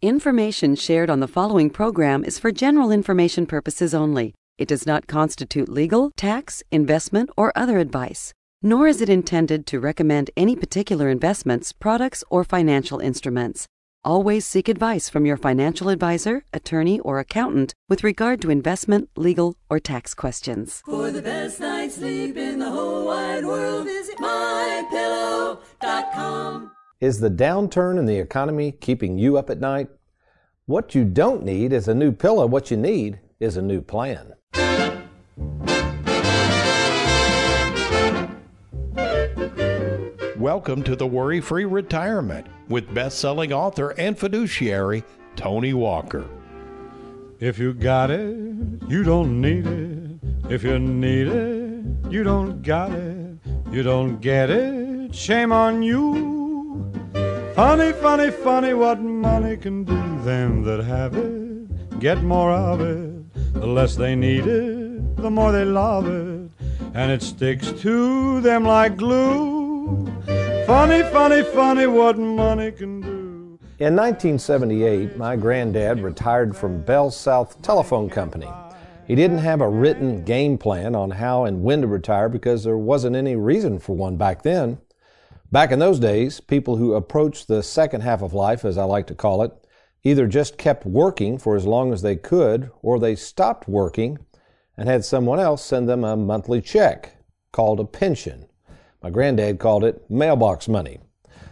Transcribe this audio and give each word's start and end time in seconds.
Information 0.00 0.76
shared 0.76 1.10
on 1.10 1.18
the 1.18 1.26
following 1.26 1.70
program 1.70 2.22
is 2.22 2.38
for 2.38 2.52
general 2.52 2.92
information 2.92 3.46
purposes 3.46 3.92
only. 3.92 4.32
It 4.56 4.68
does 4.68 4.86
not 4.86 5.08
constitute 5.08 5.68
legal, 5.68 6.12
tax, 6.12 6.62
investment, 6.70 7.30
or 7.36 7.50
other 7.56 7.78
advice, 7.78 8.32
nor 8.62 8.86
is 8.86 9.00
it 9.00 9.08
intended 9.08 9.66
to 9.66 9.80
recommend 9.80 10.30
any 10.36 10.54
particular 10.54 11.08
investments, 11.08 11.72
products, 11.72 12.22
or 12.30 12.44
financial 12.44 13.00
instruments. 13.00 13.66
Always 14.04 14.46
seek 14.46 14.68
advice 14.68 15.08
from 15.08 15.26
your 15.26 15.36
financial 15.36 15.88
advisor, 15.88 16.44
attorney, 16.52 17.00
or 17.00 17.18
accountant 17.18 17.74
with 17.88 18.04
regard 18.04 18.40
to 18.42 18.50
investment, 18.50 19.10
legal, 19.16 19.56
or 19.68 19.80
tax 19.80 20.14
questions. 20.14 20.80
For 20.86 21.10
the 21.10 21.22
best 21.22 21.58
night's 21.58 21.96
sleep 21.96 22.36
in 22.36 22.60
the 22.60 22.70
whole 22.70 23.04
wide 23.04 23.44
world, 23.44 23.86
visit 23.86 24.18
mypillow.com. 24.18 25.58
Is 27.00 27.20
the 27.20 27.30
downturn 27.30 27.96
in 27.96 28.06
the 28.06 28.18
economy 28.18 28.72
keeping 28.72 29.18
you 29.18 29.38
up 29.38 29.50
at 29.50 29.60
night? 29.60 29.88
What 30.66 30.96
you 30.96 31.04
don't 31.04 31.44
need 31.44 31.72
is 31.72 31.86
a 31.86 31.94
new 31.94 32.10
pillow. 32.10 32.44
What 32.44 32.72
you 32.72 32.76
need 32.76 33.20
is 33.38 33.56
a 33.56 33.62
new 33.62 33.80
plan. 33.80 34.34
Welcome 40.36 40.82
to 40.82 40.96
the 40.96 41.06
Worry 41.06 41.40
Free 41.40 41.66
Retirement 41.66 42.48
with 42.68 42.92
best 42.92 43.20
selling 43.20 43.52
author 43.52 43.90
and 43.90 44.18
fiduciary 44.18 45.04
Tony 45.36 45.74
Walker. 45.74 46.28
If 47.38 47.60
you 47.60 47.74
got 47.74 48.10
it, 48.10 48.34
you 48.88 49.04
don't 49.04 49.40
need 49.40 49.68
it. 49.68 50.50
If 50.50 50.64
you 50.64 50.80
need 50.80 51.28
it, 51.28 52.10
you 52.10 52.24
don't 52.24 52.60
got 52.62 52.90
it. 52.90 53.38
You 53.70 53.84
don't 53.84 54.20
get 54.20 54.50
it, 54.50 55.14
shame 55.14 55.52
on 55.52 55.80
you. 55.80 56.37
Funny, 57.54 57.92
funny, 57.92 58.30
funny 58.30 58.74
what 58.74 59.00
money 59.00 59.56
can 59.56 59.84
do. 59.84 59.94
Them 60.22 60.62
that 60.64 60.84
have 60.84 61.16
it 61.16 61.48
get 61.98 62.22
more 62.22 62.52
of 62.52 62.80
it. 62.80 63.54
The 63.54 63.66
less 63.66 63.96
they 63.96 64.14
need 64.14 64.46
it, 64.46 65.16
the 65.16 65.30
more 65.30 65.50
they 65.50 65.64
love 65.64 66.06
it. 66.06 66.50
And 66.94 67.10
it 67.10 67.22
sticks 67.22 67.72
to 67.82 68.40
them 68.40 68.64
like 68.64 68.96
glue. 68.96 70.06
Funny, 70.66 71.02
funny, 71.10 71.42
funny 71.42 71.86
what 71.86 72.18
money 72.18 72.70
can 72.70 73.00
do. 73.00 73.58
In 73.80 73.96
1978, 73.96 75.16
my 75.16 75.36
granddad 75.36 76.00
retired 76.00 76.56
from 76.56 76.82
Bell 76.82 77.10
South 77.10 77.60
Telephone 77.62 78.10
Company. 78.10 78.48
He 79.06 79.14
didn't 79.14 79.38
have 79.38 79.60
a 79.60 79.68
written 79.68 80.24
game 80.24 80.58
plan 80.58 80.94
on 80.94 81.10
how 81.10 81.44
and 81.44 81.62
when 81.62 81.80
to 81.80 81.86
retire 81.86 82.28
because 82.28 82.64
there 82.64 82.76
wasn't 82.76 83.16
any 83.16 83.36
reason 83.36 83.78
for 83.78 83.96
one 83.96 84.16
back 84.16 84.42
then. 84.42 84.78
Back 85.50 85.72
in 85.72 85.78
those 85.78 85.98
days, 85.98 86.40
people 86.40 86.76
who 86.76 86.92
approached 86.92 87.48
the 87.48 87.62
second 87.62 88.02
half 88.02 88.20
of 88.20 88.34
life, 88.34 88.66
as 88.66 88.76
I 88.76 88.84
like 88.84 89.06
to 89.06 89.14
call 89.14 89.42
it, 89.42 89.50
either 90.04 90.26
just 90.26 90.58
kept 90.58 90.84
working 90.84 91.38
for 91.38 91.56
as 91.56 91.64
long 91.64 91.90
as 91.90 92.02
they 92.02 92.16
could 92.16 92.70
or 92.82 92.98
they 92.98 93.16
stopped 93.16 93.66
working 93.66 94.18
and 94.76 94.90
had 94.90 95.06
someone 95.06 95.40
else 95.40 95.64
send 95.64 95.88
them 95.88 96.04
a 96.04 96.16
monthly 96.16 96.60
check 96.60 97.16
called 97.50 97.80
a 97.80 97.84
pension. 97.84 98.46
My 99.02 99.08
granddad 99.08 99.58
called 99.58 99.84
it 99.84 100.10
mailbox 100.10 100.68
money. 100.68 101.00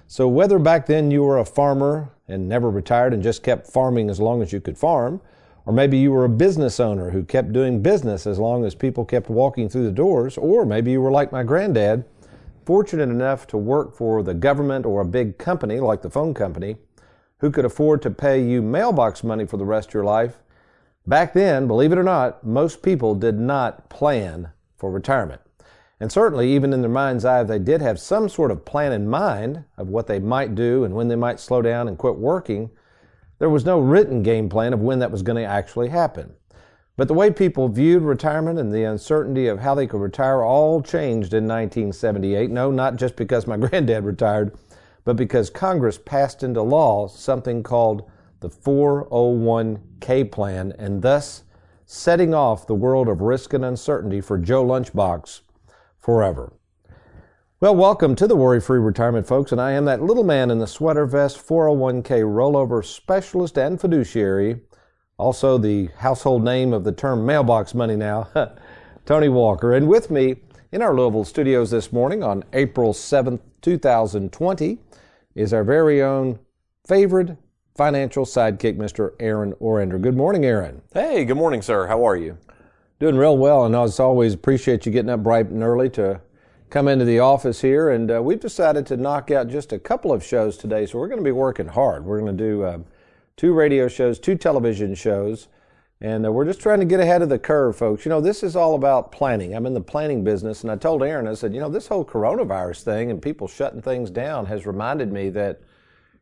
So 0.06 0.28
whether 0.28 0.58
back 0.58 0.84
then 0.84 1.10
you 1.10 1.22
were 1.22 1.38
a 1.38 1.46
farmer 1.46 2.12
and 2.28 2.46
never 2.46 2.68
retired 2.68 3.14
and 3.14 3.22
just 3.22 3.42
kept 3.42 3.66
farming 3.66 4.10
as 4.10 4.20
long 4.20 4.42
as 4.42 4.52
you 4.52 4.60
could 4.60 4.76
farm, 4.76 5.22
or 5.64 5.72
maybe 5.72 5.96
you 5.96 6.12
were 6.12 6.26
a 6.26 6.28
business 6.28 6.78
owner 6.80 7.10
who 7.10 7.24
kept 7.24 7.50
doing 7.50 7.80
business 7.82 8.26
as 8.26 8.38
long 8.38 8.66
as 8.66 8.74
people 8.74 9.06
kept 9.06 9.30
walking 9.30 9.70
through 9.70 9.84
the 9.84 9.90
doors, 9.90 10.36
or 10.36 10.66
maybe 10.66 10.90
you 10.90 11.00
were 11.00 11.10
like 11.10 11.32
my 11.32 11.42
granddad, 11.42 12.04
fortunate 12.66 13.08
enough 13.08 13.46
to 13.46 13.56
work 13.56 13.96
for 13.96 14.22
the 14.22 14.34
government 14.34 14.84
or 14.84 15.00
a 15.00 15.06
big 15.06 15.38
company 15.38 15.78
like 15.78 16.02
the 16.02 16.10
phone 16.10 16.34
company, 16.34 16.76
who 17.38 17.50
could 17.50 17.64
afford 17.64 18.02
to 18.02 18.10
pay 18.10 18.42
you 18.42 18.60
mailbox 18.60 19.22
money 19.22 19.46
for 19.46 19.56
the 19.56 19.64
rest 19.64 19.88
of 19.88 19.94
your 19.94 20.04
life. 20.04 20.42
Back 21.06 21.32
then, 21.32 21.68
believe 21.68 21.92
it 21.92 21.98
or 21.98 22.02
not, 22.02 22.44
most 22.44 22.82
people 22.82 23.14
did 23.14 23.38
not 23.38 23.88
plan 23.88 24.50
for 24.76 24.90
retirement. 24.90 25.40
And 26.00 26.10
certainly, 26.10 26.52
even 26.52 26.72
in 26.72 26.82
their 26.82 26.90
mind's 26.90 27.24
eye, 27.24 27.44
they 27.44 27.58
did 27.58 27.80
have 27.80 28.00
some 28.00 28.28
sort 28.28 28.50
of 28.50 28.64
plan 28.64 28.92
in 28.92 29.08
mind 29.08 29.64
of 29.78 29.88
what 29.88 30.08
they 30.08 30.18
might 30.18 30.54
do 30.54 30.84
and 30.84 30.94
when 30.94 31.08
they 31.08 31.16
might 31.16 31.40
slow 31.40 31.62
down 31.62 31.88
and 31.88 31.96
quit 31.96 32.16
working. 32.16 32.70
There 33.38 33.48
was 33.48 33.64
no 33.64 33.78
written 33.78 34.22
game 34.22 34.48
plan 34.48 34.72
of 34.72 34.80
when 34.80 34.98
that 34.98 35.12
was 35.12 35.22
going 35.22 35.42
to 35.42 35.48
actually 35.48 35.88
happen. 35.88 36.34
But 36.96 37.08
the 37.08 37.14
way 37.14 37.30
people 37.30 37.68
viewed 37.68 38.02
retirement 38.02 38.58
and 38.58 38.72
the 38.72 38.84
uncertainty 38.84 39.48
of 39.48 39.60
how 39.60 39.74
they 39.74 39.86
could 39.86 40.00
retire 40.00 40.42
all 40.42 40.80
changed 40.80 41.34
in 41.34 41.44
1978. 41.44 42.50
No, 42.50 42.70
not 42.70 42.96
just 42.96 43.16
because 43.16 43.46
my 43.46 43.56
granddad 43.58 44.04
retired, 44.04 44.56
but 45.04 45.16
because 45.16 45.50
Congress 45.50 45.98
passed 45.98 46.42
into 46.42 46.62
law 46.62 47.06
something 47.06 47.62
called 47.62 48.10
the 48.40 48.48
401k 48.48 50.30
plan 50.32 50.72
and 50.78 51.02
thus 51.02 51.44
setting 51.84 52.32
off 52.34 52.66
the 52.66 52.74
world 52.74 53.08
of 53.08 53.20
risk 53.20 53.52
and 53.52 53.64
uncertainty 53.64 54.20
for 54.20 54.38
Joe 54.38 54.64
Lunchbox 54.64 55.42
forever. 55.98 56.54
Well, 57.60 57.76
welcome 57.76 58.14
to 58.16 58.26
the 58.26 58.36
Worry 58.36 58.60
Free 58.60 58.78
Retirement, 58.78 59.26
folks, 59.26 59.52
and 59.52 59.60
I 59.60 59.72
am 59.72 59.84
that 59.84 60.02
little 60.02 60.24
man 60.24 60.50
in 60.50 60.58
the 60.58 60.66
sweater 60.66 61.06
vest 61.06 61.38
401k 61.46 62.22
rollover 62.22 62.84
specialist 62.84 63.56
and 63.56 63.80
fiduciary, 63.80 64.60
also 65.18 65.56
the 65.56 65.88
household 65.98 66.44
name 66.44 66.72
of 66.72 66.84
the 66.84 66.92
term 66.92 67.24
mailbox 67.24 67.74
money 67.74 67.96
now, 67.96 68.28
Tony 69.06 69.28
Walker. 69.28 69.74
And 69.74 69.88
with 69.88 70.10
me 70.10 70.36
in 70.72 70.82
our 70.82 70.94
Louisville 70.94 71.24
studios 71.24 71.70
this 71.70 71.92
morning 71.92 72.22
on 72.22 72.44
April 72.52 72.92
7th, 72.92 73.40
2020, 73.62 74.78
is 75.34 75.52
our 75.52 75.64
very 75.64 76.02
own 76.02 76.38
favorite 76.86 77.36
financial 77.76 78.24
sidekick, 78.24 78.76
Mr. 78.76 79.12
Aaron 79.20 79.52
Orender. 79.54 80.00
Good 80.00 80.16
morning, 80.16 80.44
Aaron. 80.44 80.82
Hey, 80.92 81.24
good 81.24 81.36
morning, 81.36 81.62
sir. 81.62 81.86
How 81.86 82.06
are 82.06 82.16
you? 82.16 82.38
Doing 82.98 83.16
real 83.16 83.36
well, 83.36 83.64
and 83.66 83.74
as 83.74 84.00
always, 84.00 84.32
appreciate 84.32 84.86
you 84.86 84.92
getting 84.92 85.10
up 85.10 85.22
bright 85.22 85.46
and 85.46 85.62
early 85.62 85.90
to 85.90 86.20
come 86.70 86.88
into 86.88 87.04
the 87.04 87.20
office 87.20 87.60
here. 87.60 87.90
And 87.90 88.10
uh, 88.10 88.22
we've 88.22 88.40
decided 88.40 88.86
to 88.86 88.96
knock 88.96 89.30
out 89.30 89.48
just 89.48 89.72
a 89.72 89.78
couple 89.78 90.12
of 90.12 90.24
shows 90.24 90.56
today, 90.56 90.86
so 90.86 90.98
we're 90.98 91.08
going 91.08 91.20
to 91.20 91.24
be 91.24 91.32
working 91.32 91.68
hard. 91.68 92.04
We're 92.04 92.20
going 92.20 92.36
to 92.36 92.44
do 92.44 92.62
uh, 92.62 92.78
two 93.36 93.52
radio 93.52 93.88
shows, 93.88 94.18
two 94.18 94.34
television 94.34 94.94
shows, 94.94 95.48
and 96.00 96.26
uh, 96.26 96.32
we're 96.32 96.44
just 96.44 96.60
trying 96.60 96.80
to 96.80 96.86
get 96.86 97.00
ahead 97.00 97.22
of 97.22 97.28
the 97.28 97.38
curve, 97.38 97.76
folks. 97.76 98.04
You 98.04 98.10
know, 98.10 98.20
this 98.20 98.42
is 98.42 98.56
all 98.56 98.74
about 98.74 99.12
planning. 99.12 99.54
I'm 99.54 99.66
in 99.66 99.74
the 99.74 99.80
planning 99.80 100.24
business, 100.24 100.62
and 100.62 100.70
I 100.70 100.76
told 100.76 101.02
Aaron, 101.02 101.26
I 101.26 101.34
said, 101.34 101.54
you 101.54 101.60
know, 101.60 101.70
this 101.70 101.88
whole 101.88 102.04
coronavirus 102.04 102.82
thing 102.82 103.10
and 103.10 103.20
people 103.20 103.48
shutting 103.48 103.82
things 103.82 104.10
down 104.10 104.46
has 104.46 104.66
reminded 104.66 105.12
me 105.12 105.30
that. 105.30 105.60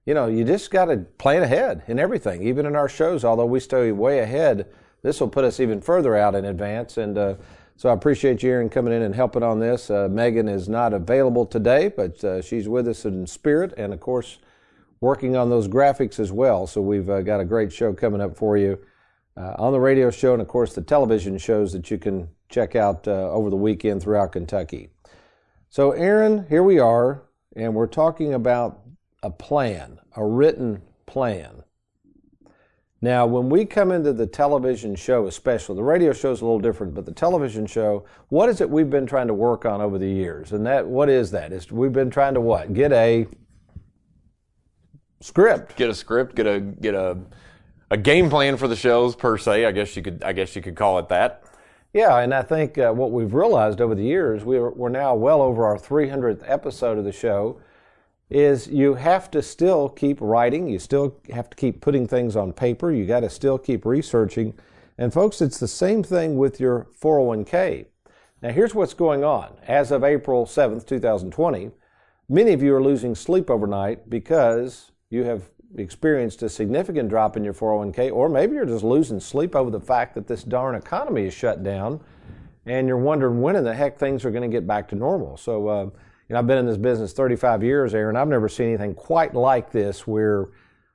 You 0.06 0.12
know, 0.12 0.26
you 0.26 0.44
just 0.44 0.70
got 0.70 0.84
to 0.84 0.98
plan 1.16 1.42
ahead 1.42 1.82
in 1.88 1.98
everything, 1.98 2.42
even 2.42 2.66
in 2.66 2.76
our 2.76 2.90
shows. 2.90 3.24
Although 3.24 3.46
we 3.46 3.58
stay 3.58 3.90
way 3.90 4.18
ahead, 4.18 4.66
this 5.00 5.18
will 5.18 5.30
put 5.30 5.46
us 5.46 5.60
even 5.60 5.80
further 5.80 6.14
out 6.14 6.34
in 6.34 6.44
advance. 6.44 6.98
And 6.98 7.16
uh, 7.16 7.36
so 7.76 7.88
I 7.88 7.94
appreciate 7.94 8.42
you, 8.42 8.50
Aaron, 8.50 8.68
coming 8.68 8.92
in 8.92 9.00
and 9.00 9.14
helping 9.14 9.42
on 9.42 9.60
this. 9.60 9.88
Uh, 9.88 10.08
Megan 10.10 10.46
is 10.46 10.68
not 10.68 10.92
available 10.92 11.46
today, 11.46 11.88
but 11.88 12.22
uh, 12.22 12.42
she's 12.42 12.68
with 12.68 12.86
us 12.86 13.06
in 13.06 13.26
spirit 13.26 13.72
and, 13.78 13.94
of 13.94 14.00
course, 14.00 14.36
working 15.00 15.36
on 15.36 15.50
those 15.50 15.68
graphics 15.68 16.18
as 16.18 16.32
well. 16.32 16.66
So 16.66 16.80
we've 16.80 17.08
uh, 17.10 17.22
got 17.22 17.40
a 17.40 17.44
great 17.44 17.72
show 17.72 17.92
coming 17.92 18.20
up 18.20 18.36
for 18.36 18.56
you 18.56 18.78
uh, 19.36 19.54
on 19.58 19.72
the 19.72 19.80
radio 19.80 20.10
show 20.10 20.32
and, 20.32 20.42
of 20.42 20.48
course, 20.48 20.74
the 20.74 20.82
television 20.82 21.38
shows 21.38 21.72
that 21.72 21.90
you 21.90 21.98
can 21.98 22.28
check 22.48 22.76
out 22.76 23.06
uh, 23.08 23.30
over 23.30 23.50
the 23.50 23.56
weekend 23.56 24.02
throughout 24.02 24.32
Kentucky. 24.32 24.90
So, 25.68 25.90
Aaron, 25.90 26.46
here 26.48 26.62
we 26.62 26.78
are, 26.78 27.22
and 27.56 27.74
we're 27.74 27.88
talking 27.88 28.34
about 28.34 28.80
a 29.22 29.30
plan, 29.30 29.98
a 30.16 30.24
written 30.24 30.82
plan. 31.06 31.64
Now, 33.00 33.26
when 33.26 33.50
we 33.50 33.66
come 33.66 33.92
into 33.92 34.14
the 34.14 34.26
television 34.26 34.94
show, 34.94 35.26
especially, 35.26 35.76
the 35.76 35.82
radio 35.82 36.14
show 36.14 36.32
is 36.32 36.40
a 36.40 36.44
little 36.44 36.60
different, 36.60 36.94
but 36.94 37.04
the 37.04 37.12
television 37.12 37.66
show, 37.66 38.06
what 38.28 38.48
is 38.48 38.62
it 38.62 38.70
we've 38.70 38.88
been 38.88 39.04
trying 39.04 39.26
to 39.26 39.34
work 39.34 39.66
on 39.66 39.82
over 39.82 39.98
the 39.98 40.08
years? 40.08 40.52
And 40.52 40.64
that, 40.64 40.86
what 40.86 41.10
is 41.10 41.30
that? 41.32 41.52
Is 41.52 41.70
we've 41.70 41.92
been 41.92 42.08
trying 42.08 42.32
to 42.32 42.40
what? 42.40 42.72
Get 42.72 42.92
a 42.92 43.26
script. 45.24 45.76
Get 45.76 45.88
a 45.88 45.94
script. 45.94 46.36
Get 46.36 46.46
a 46.46 46.60
get 46.60 46.94
a 46.94 47.18
a 47.90 47.96
game 47.96 48.28
plan 48.28 48.56
for 48.56 48.68
the 48.68 48.76
shows 48.76 49.16
per 49.16 49.38
se. 49.38 49.64
I 49.64 49.72
guess 49.72 49.96
you 49.96 50.02
could 50.02 50.22
I 50.22 50.32
guess 50.32 50.54
you 50.54 50.62
could 50.62 50.76
call 50.76 50.98
it 50.98 51.08
that. 51.08 51.42
Yeah, 51.94 52.18
and 52.18 52.34
I 52.34 52.42
think 52.42 52.76
uh, 52.76 52.92
what 52.92 53.12
we've 53.12 53.32
realized 53.32 53.80
over 53.80 53.94
the 53.94 54.02
years, 54.02 54.44
we're, 54.44 54.70
we're 54.70 54.88
now 54.88 55.14
well 55.14 55.40
over 55.40 55.64
our 55.64 55.78
300th 55.78 56.42
episode 56.44 56.98
of 56.98 57.04
the 57.04 57.12
show 57.12 57.60
is 58.28 58.66
you 58.66 58.94
have 58.94 59.30
to 59.30 59.40
still 59.40 59.88
keep 59.88 60.20
writing, 60.20 60.66
you 60.66 60.80
still 60.80 61.16
have 61.32 61.48
to 61.50 61.56
keep 61.56 61.80
putting 61.80 62.08
things 62.08 62.34
on 62.34 62.52
paper, 62.52 62.90
you 62.90 63.06
got 63.06 63.20
to 63.20 63.30
still 63.30 63.58
keep 63.58 63.86
researching. 63.86 64.54
And 64.98 65.12
folks, 65.12 65.40
it's 65.40 65.60
the 65.60 65.68
same 65.68 66.02
thing 66.02 66.36
with 66.36 66.58
your 66.58 66.88
401k. 67.00 67.86
Now, 68.42 68.50
here's 68.50 68.74
what's 68.74 68.94
going 68.94 69.22
on. 69.22 69.56
As 69.68 69.92
of 69.92 70.02
April 70.02 70.46
7th, 70.46 70.88
2020, 70.88 71.70
many 72.28 72.52
of 72.52 72.60
you 72.60 72.74
are 72.74 72.82
losing 72.82 73.14
sleep 73.14 73.48
overnight 73.48 74.10
because 74.10 74.90
you 75.10 75.24
have 75.24 75.42
experienced 75.76 76.42
a 76.42 76.48
significant 76.48 77.08
drop 77.08 77.36
in 77.36 77.44
your 77.44 77.54
401k, 77.54 78.12
or 78.12 78.28
maybe 78.28 78.54
you're 78.54 78.66
just 78.66 78.84
losing 78.84 79.20
sleep 79.20 79.54
over 79.56 79.70
the 79.70 79.80
fact 79.80 80.14
that 80.14 80.26
this 80.26 80.44
darn 80.44 80.74
economy 80.74 81.26
is 81.26 81.34
shut 81.34 81.62
down 81.62 82.00
and 82.66 82.88
you're 82.88 82.96
wondering 82.96 83.40
when 83.40 83.56
in 83.56 83.64
the 83.64 83.74
heck 83.74 83.98
things 83.98 84.24
are 84.24 84.30
going 84.30 84.48
to 84.48 84.54
get 84.54 84.66
back 84.66 84.88
to 84.88 84.94
normal. 84.94 85.36
So, 85.36 85.68
uh, 85.68 85.84
you 85.84 85.90
know, 86.30 86.38
I've 86.38 86.46
been 86.46 86.58
in 86.58 86.66
this 86.66 86.78
business 86.78 87.12
35 87.12 87.62
years, 87.62 87.94
Aaron. 87.94 88.16
I've 88.16 88.28
never 88.28 88.48
seen 88.48 88.68
anything 88.68 88.94
quite 88.94 89.34
like 89.34 89.70
this 89.70 90.06
where 90.06 90.48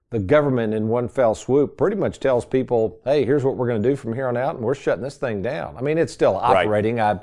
the 0.10 0.20
government 0.20 0.74
in 0.74 0.88
one 0.88 1.08
fell 1.08 1.36
swoop 1.36 1.78
pretty 1.78 1.96
much 1.96 2.20
tells 2.20 2.46
people, 2.46 3.00
hey, 3.06 3.24
here's 3.26 3.44
what 3.44 3.56
we're 3.56 3.68
going 3.68 3.82
to 3.82 3.90
do 3.90 3.96
from 3.96 4.14
here 4.14 4.28
on 4.28 4.36
out, 4.36 4.56
and 4.56 4.64
we're 4.64 4.74
shutting 4.74 5.04
this 5.04 5.18
thing 5.18 5.44
down. 5.44 5.78
I 5.78 5.82
mean, 5.82 6.00
it's 6.00 6.14
still 6.14 6.36
operating. 6.36 6.96
Right. 6.96 7.18
I, 7.18 7.20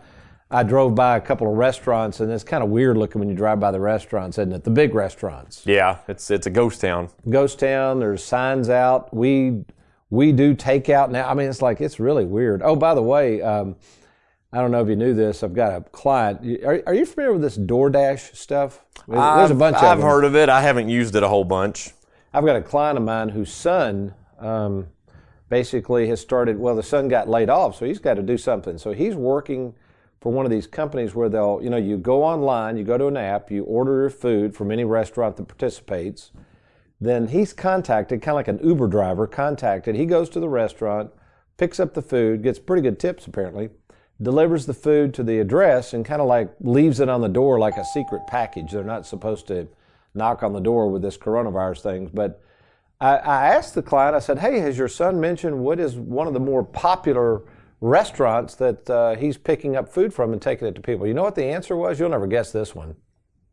I 0.50 0.62
drove 0.62 0.94
by 0.94 1.16
a 1.16 1.20
couple 1.20 1.50
of 1.50 1.56
restaurants, 1.56 2.20
and 2.20 2.30
it's 2.30 2.44
kind 2.44 2.62
of 2.62 2.70
weird 2.70 2.96
looking 2.96 3.18
when 3.18 3.28
you 3.28 3.34
drive 3.34 3.58
by 3.58 3.72
the 3.72 3.80
restaurants, 3.80 4.38
isn't 4.38 4.52
it? 4.52 4.62
The 4.62 4.70
big 4.70 4.94
restaurants. 4.94 5.62
Yeah, 5.66 5.98
it's 6.06 6.30
it's 6.30 6.46
a 6.46 6.50
ghost 6.50 6.80
town. 6.80 7.08
Ghost 7.28 7.58
town. 7.58 7.98
There's 7.98 8.22
signs 8.22 8.70
out. 8.70 9.12
We 9.12 9.64
we 10.10 10.30
do 10.30 10.54
takeout 10.54 11.10
now. 11.10 11.28
I 11.28 11.34
mean, 11.34 11.48
it's 11.48 11.62
like 11.62 11.80
it's 11.80 11.98
really 11.98 12.24
weird. 12.24 12.62
Oh, 12.62 12.76
by 12.76 12.94
the 12.94 13.02
way, 13.02 13.42
um, 13.42 13.74
I 14.52 14.58
don't 14.58 14.70
know 14.70 14.80
if 14.82 14.88
you 14.88 14.94
knew 14.94 15.14
this. 15.14 15.42
I've 15.42 15.54
got 15.54 15.76
a 15.76 15.80
client. 15.80 16.62
Are, 16.64 16.80
are 16.86 16.94
you 16.94 17.06
familiar 17.06 17.32
with 17.32 17.42
this 17.42 17.58
DoorDash 17.58 18.36
stuff? 18.36 18.84
There's 19.08 19.20
I've, 19.20 19.50
a 19.50 19.54
bunch. 19.54 19.76
Of 19.78 19.82
I've 19.82 20.02
heard 20.02 20.24
of 20.24 20.36
it. 20.36 20.48
I 20.48 20.62
haven't 20.62 20.88
used 20.88 21.16
it 21.16 21.24
a 21.24 21.28
whole 21.28 21.44
bunch. 21.44 21.90
I've 22.32 22.44
got 22.44 22.54
a 22.54 22.62
client 22.62 22.98
of 22.98 23.04
mine 23.04 23.30
whose 23.30 23.52
son 23.52 24.14
um, 24.38 24.86
basically 25.48 26.06
has 26.06 26.20
started. 26.20 26.56
Well, 26.56 26.76
the 26.76 26.84
son 26.84 27.08
got 27.08 27.28
laid 27.28 27.50
off, 27.50 27.76
so 27.76 27.84
he's 27.84 27.98
got 27.98 28.14
to 28.14 28.22
do 28.22 28.38
something. 28.38 28.78
So 28.78 28.92
he's 28.92 29.16
working 29.16 29.74
for 30.26 30.32
one 30.32 30.44
of 30.44 30.50
these 30.50 30.66
companies 30.66 31.14
where 31.14 31.28
they'll, 31.28 31.60
you 31.62 31.70
know, 31.70 31.76
you 31.76 31.96
go 31.96 32.24
online, 32.24 32.76
you 32.76 32.82
go 32.82 32.98
to 32.98 33.06
an 33.06 33.16
app, 33.16 33.48
you 33.48 33.62
order 33.62 34.00
your 34.00 34.10
food 34.10 34.56
from 34.56 34.72
any 34.72 34.82
restaurant 34.82 35.36
that 35.36 35.46
participates. 35.46 36.32
Then 37.00 37.28
he's 37.28 37.52
contacted, 37.52 38.22
kind 38.22 38.32
of 38.32 38.34
like 38.34 38.48
an 38.48 38.58
Uber 38.68 38.88
driver, 38.88 39.28
contacted. 39.28 39.94
He 39.94 40.04
goes 40.04 40.28
to 40.30 40.40
the 40.40 40.48
restaurant, 40.48 41.12
picks 41.58 41.78
up 41.78 41.94
the 41.94 42.02
food, 42.02 42.42
gets 42.42 42.58
pretty 42.58 42.82
good 42.82 42.98
tips 42.98 43.28
apparently, 43.28 43.70
delivers 44.20 44.66
the 44.66 44.74
food 44.74 45.14
to 45.14 45.22
the 45.22 45.38
address, 45.38 45.92
and 45.94 46.04
kind 46.04 46.20
of 46.20 46.26
like 46.26 46.52
leaves 46.58 46.98
it 46.98 47.08
on 47.08 47.20
the 47.20 47.28
door 47.28 47.60
like 47.60 47.76
a 47.76 47.84
secret 47.84 48.22
package. 48.26 48.72
They're 48.72 48.82
not 48.82 49.06
supposed 49.06 49.46
to 49.46 49.68
knock 50.12 50.42
on 50.42 50.52
the 50.52 50.60
door 50.60 50.90
with 50.90 51.02
this 51.02 51.16
coronavirus 51.16 51.82
thing. 51.82 52.10
But 52.12 52.42
I, 53.00 53.18
I 53.18 53.46
asked 53.54 53.76
the 53.76 53.82
client, 53.82 54.16
I 54.16 54.18
said, 54.18 54.40
hey, 54.40 54.58
has 54.58 54.76
your 54.76 54.88
son 54.88 55.20
mentioned 55.20 55.60
what 55.60 55.78
is 55.78 55.94
one 55.94 56.26
of 56.26 56.32
the 56.32 56.40
more 56.40 56.64
popular 56.64 57.42
restaurants 57.80 58.54
that 58.56 58.88
uh, 58.88 59.16
he's 59.16 59.36
picking 59.36 59.76
up 59.76 59.88
food 59.88 60.12
from 60.14 60.32
and 60.32 60.40
taking 60.40 60.66
it 60.66 60.74
to 60.74 60.80
people. 60.80 61.06
You 61.06 61.14
know 61.14 61.22
what 61.22 61.34
the 61.34 61.44
answer 61.44 61.76
was? 61.76 61.98
You'll 61.98 62.10
never 62.10 62.26
guess 62.26 62.52
this 62.52 62.74
one. 62.74 62.96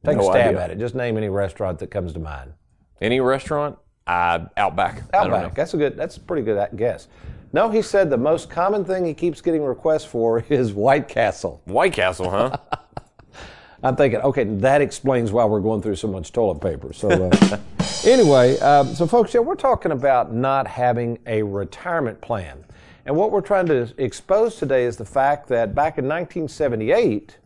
Take 0.06 0.18
no 0.18 0.24
a 0.30 0.31
stab 0.31 0.48
idea. 0.50 0.62
at 0.62 0.72
it. 0.72 0.80
Just 0.80 0.96
name 0.96 1.18
any 1.18 1.30
restaurant 1.30 1.80
that 1.80 1.88
comes 1.88 2.14
to 2.14 2.20
mind. 2.20 2.54
Any 3.02 3.20
restaurant? 3.20 3.78
Uh, 4.06 4.46
Outback. 4.58 5.04
Outback. 5.14 5.56
That's 5.56 5.74
a 5.74 5.78
good. 5.78 5.96
That's 5.96 6.18
a 6.18 6.20
pretty 6.20 6.44
good 6.44 6.70
guess. 6.75 7.08
No, 7.54 7.70
he 7.70 7.81
said 7.81 8.10
the 8.10 8.18
most 8.18 8.50
common 8.50 8.84
thing 8.84 9.06
he 9.06 9.14
keeps 9.14 9.40
getting 9.40 9.64
requests 9.64 10.06
for 10.06 10.40
is 10.50 10.74
White 10.74 11.08
Castle. 11.08 11.62
White 11.66 11.94
Castle, 11.94 12.30
huh? 12.30 12.58
I'm 13.84 13.96
thinking, 13.98 14.22
okay, 14.22 14.46
that 14.46 14.81
explains 14.81 15.31
why 15.31 15.44
we're 15.46 15.60
going 15.60 15.81
through 15.81 15.96
so 15.96 16.08
much 16.08 16.31
toilet 16.31 16.62
paper. 16.62 16.94
So, 16.94 17.10
uh, 17.10 17.58
anyway, 18.06 18.58
um, 18.60 18.94
so 18.94 19.08
folks, 19.08 19.34
yeah, 19.34 19.40
we're 19.40 19.56
talking 19.56 19.92
about 19.92 20.34
not 20.34 20.68
having 20.68 21.20
a 21.26 21.44
retirement 21.44 22.20
plan. 22.22 22.64
And 23.06 23.16
what 23.16 23.32
we're 23.32 23.42
trying 23.42 23.66
to 23.68 23.94
expose 23.98 24.56
today 24.56 24.86
is 24.86 24.98
the 24.98 25.06
fact 25.06 25.48
that 25.50 25.76
back 25.76 25.98
in 25.98 26.06
1978, 26.06 27.38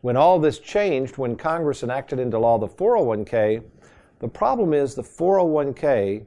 when 0.00 0.16
all 0.16 0.38
this 0.38 0.58
changed, 0.58 1.18
when 1.18 1.36
Congress 1.36 1.82
enacted 1.82 2.18
into 2.18 2.38
law 2.38 2.58
the 2.58 2.68
401k, 2.68 3.62
the 4.18 4.28
problem 4.28 4.72
is 4.72 4.94
the 4.94 5.02
401k 5.02 6.24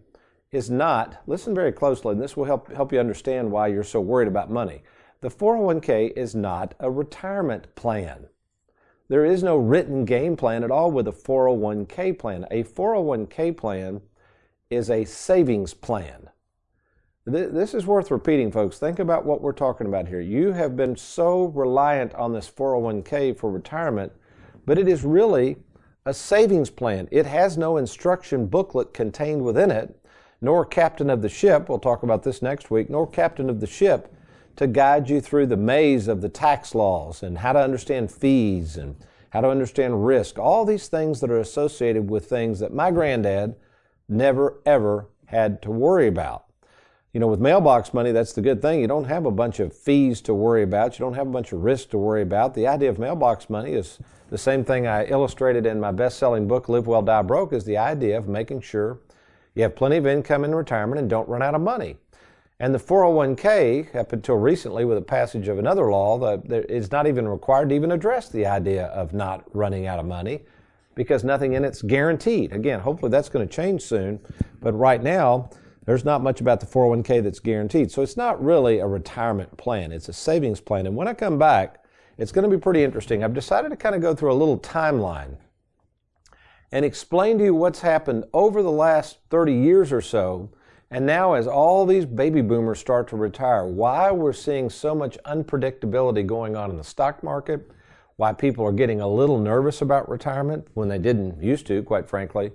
is 0.51 0.69
not, 0.69 1.21
listen 1.27 1.53
very 1.53 1.71
closely, 1.71 2.13
and 2.13 2.21
this 2.21 2.35
will 2.35 2.45
help, 2.45 2.71
help 2.71 2.91
you 2.91 2.99
understand 2.99 3.51
why 3.51 3.67
you're 3.67 3.83
so 3.83 4.01
worried 4.01 4.27
about 4.27 4.49
money. 4.49 4.81
The 5.21 5.29
401k 5.29 6.17
is 6.17 6.33
not 6.33 6.73
a 6.79 6.89
retirement 6.89 7.75
plan. 7.75 8.27
There 9.09 9.25
is 9.25 9.41
no 9.41 9.57
written 9.57 10.05
game 10.05 10.37
plan 10.37 10.63
at 10.63 10.69
all 10.69 10.91
with 10.91 11.07
a 11.07 11.11
401k 11.11 12.17
plan. 12.19 12.45
A 12.51 12.63
401k 12.63 13.57
plan 13.57 14.01
is 14.69 14.91
a 14.91 15.03
savings 15.03 15.73
plan. 15.73 16.29
This 17.25 17.73
is 17.73 17.87
worth 17.87 18.11
repeating, 18.11 18.51
folks. 18.51 18.77
Think 18.77 18.99
about 18.99 19.25
what 19.25 19.41
we're 19.41 19.51
talking 19.51 19.87
about 19.87 20.07
here. 20.07 20.21
You 20.21 20.51
have 20.51 20.75
been 20.75 20.95
so 20.95 21.45
reliant 21.45 22.13
on 22.13 22.33
this 22.33 22.49
401k 22.49 23.35
for 23.35 23.49
retirement, 23.51 24.11
but 24.67 24.77
it 24.77 24.87
is 24.87 25.03
really 25.03 25.57
a 26.05 26.13
savings 26.13 26.69
plan. 26.69 27.07
It 27.11 27.25
has 27.25 27.57
no 27.57 27.77
instruction 27.77 28.45
booklet 28.45 28.93
contained 28.93 29.43
within 29.43 29.71
it, 29.71 29.99
nor 30.39 30.65
captain 30.65 31.09
of 31.09 31.23
the 31.23 31.29
ship, 31.29 31.67
we'll 31.67 31.79
talk 31.79 32.03
about 32.03 32.23
this 32.23 32.43
next 32.43 32.69
week, 32.69 32.89
nor 32.91 33.07
captain 33.07 33.49
of 33.49 33.59
the 33.59 33.67
ship 33.67 34.13
to 34.59 34.67
guide 34.67 35.09
you 35.09 35.21
through 35.21 35.45
the 35.45 35.55
maze 35.55 36.09
of 36.09 36.19
the 36.19 36.27
tax 36.27 36.75
laws 36.75 37.23
and 37.23 37.37
how 37.37 37.53
to 37.53 37.59
understand 37.59 38.11
fees 38.11 38.75
and 38.75 38.93
how 39.29 39.39
to 39.39 39.47
understand 39.47 40.05
risk, 40.05 40.37
all 40.37 40.65
these 40.65 40.89
things 40.89 41.21
that 41.21 41.31
are 41.31 41.39
associated 41.39 42.09
with 42.09 42.25
things 42.25 42.59
that 42.59 42.73
my 42.73 42.91
granddad 42.91 43.55
never 44.09 44.59
ever 44.65 45.07
had 45.27 45.61
to 45.61 45.71
worry 45.71 46.07
about. 46.07 46.43
You 47.13 47.21
know, 47.21 47.27
with 47.27 47.39
mailbox 47.39 47.93
money, 47.93 48.11
that's 48.11 48.33
the 48.33 48.41
good 48.41 48.61
thing. 48.61 48.81
You 48.81 48.87
don't 48.87 49.05
have 49.05 49.25
a 49.25 49.31
bunch 49.31 49.61
of 49.61 49.73
fees 49.73 50.19
to 50.23 50.33
worry 50.33 50.63
about. 50.63 50.99
You 50.99 51.05
don't 51.05 51.13
have 51.13 51.27
a 51.27 51.31
bunch 51.31 51.53
of 51.53 51.63
risk 51.63 51.91
to 51.91 51.97
worry 51.97 52.21
about. 52.21 52.53
The 52.53 52.67
idea 52.67 52.89
of 52.89 52.99
mailbox 52.99 53.49
money 53.49 53.71
is 53.71 53.97
the 54.29 54.37
same 54.37 54.65
thing 54.65 54.85
I 54.85 55.05
illustrated 55.05 55.65
in 55.65 55.79
my 55.79 55.93
best 55.93 56.19
selling 56.19 56.49
book, 56.49 56.67
Live 56.67 56.85
Well, 56.85 57.01
Die 57.01 57.21
Broke, 57.21 57.53
is 57.53 57.63
the 57.63 57.77
idea 57.77 58.17
of 58.17 58.27
making 58.27 58.59
sure 58.59 58.99
you 59.55 59.63
have 59.63 59.77
plenty 59.77 59.95
of 59.95 60.05
income 60.05 60.43
in 60.43 60.53
retirement 60.53 60.99
and 60.99 61.09
don't 61.09 61.29
run 61.29 61.41
out 61.41 61.55
of 61.55 61.61
money. 61.61 61.95
And 62.61 62.75
the 62.75 62.79
401k, 62.79 63.95
up 63.95 64.11
until 64.11 64.35
recently, 64.35 64.83
with 64.83 64.97
the 64.97 65.03
passage 65.03 65.47
of 65.47 65.59
another 65.59 65.89
law, 65.89 66.17
the, 66.17 66.65
it's 66.67 66.91
not 66.91 67.07
even 67.07 67.27
required 67.27 67.69
to 67.69 67.75
even 67.75 67.91
address 67.91 68.27
the 68.27 68.45
idea 68.45 68.87
of 68.87 69.13
not 69.13 69.43
running 69.55 69.87
out 69.87 69.97
of 69.97 70.05
money 70.05 70.41
because 70.93 71.23
nothing 71.23 71.53
in 71.53 71.63
it's 71.63 71.81
guaranteed. 71.81 72.51
Again, 72.51 72.81
hopefully 72.81 73.09
that's 73.09 73.29
going 73.29 73.47
to 73.47 73.53
change 73.53 73.81
soon. 73.83 74.19
But 74.59 74.73
right 74.73 75.01
now, 75.01 75.49
there's 75.85 76.03
not 76.03 76.21
much 76.21 76.41
about 76.41 76.59
the 76.59 76.65
401k 76.65 77.23
that's 77.23 77.39
guaranteed. 77.39 77.91
So 77.91 78.01
it's 78.01 78.17
not 78.17 78.43
really 78.43 78.79
a 78.79 78.87
retirement 78.87 79.55
plan, 79.57 79.93
it's 79.93 80.09
a 80.09 80.13
savings 80.13 80.59
plan. 80.59 80.85
And 80.85 80.97
when 80.97 81.07
I 81.07 81.13
come 81.13 81.39
back, 81.39 81.85
it's 82.17 82.33
going 82.33 82.43
to 82.43 82.53
be 82.53 82.61
pretty 82.61 82.83
interesting. 82.83 83.23
I've 83.23 83.33
decided 83.33 83.69
to 83.69 83.77
kind 83.77 83.95
of 83.95 84.01
go 84.01 84.13
through 84.13 84.33
a 84.33 84.35
little 84.35 84.59
timeline 84.59 85.37
and 86.73 86.83
explain 86.83 87.37
to 87.37 87.45
you 87.45 87.55
what's 87.55 87.79
happened 87.79 88.25
over 88.33 88.61
the 88.61 88.69
last 88.69 89.19
30 89.29 89.53
years 89.53 89.93
or 89.93 90.01
so. 90.01 90.51
And 90.91 91.05
now, 91.05 91.33
as 91.33 91.45
all 91.45 91.85
these 91.85 92.05
baby 92.05 92.41
boomers 92.41 92.79
start 92.79 93.07
to 93.09 93.15
retire, 93.15 93.65
why 93.65 94.11
we're 94.11 94.33
seeing 94.33 94.71
so 94.71 94.95
much 94.95 95.19
unpredictability 95.25 96.25
going 96.25 96.55
on 96.55 96.71
in 96.71 96.77
the 96.77 96.83
stock 96.83 97.21
market, 97.23 97.69
why 98.15 98.33
people 98.33 98.65
are 98.65 98.71
getting 98.71 98.99
a 98.99 99.07
little 99.07 99.37
nervous 99.37 99.81
about 99.81 100.09
retirement 100.09 100.67
when 100.73 100.89
they 100.89 100.97
didn't 100.97 101.41
used 101.41 101.67
to, 101.67 101.83
quite 101.83 102.09
frankly, 102.09 102.51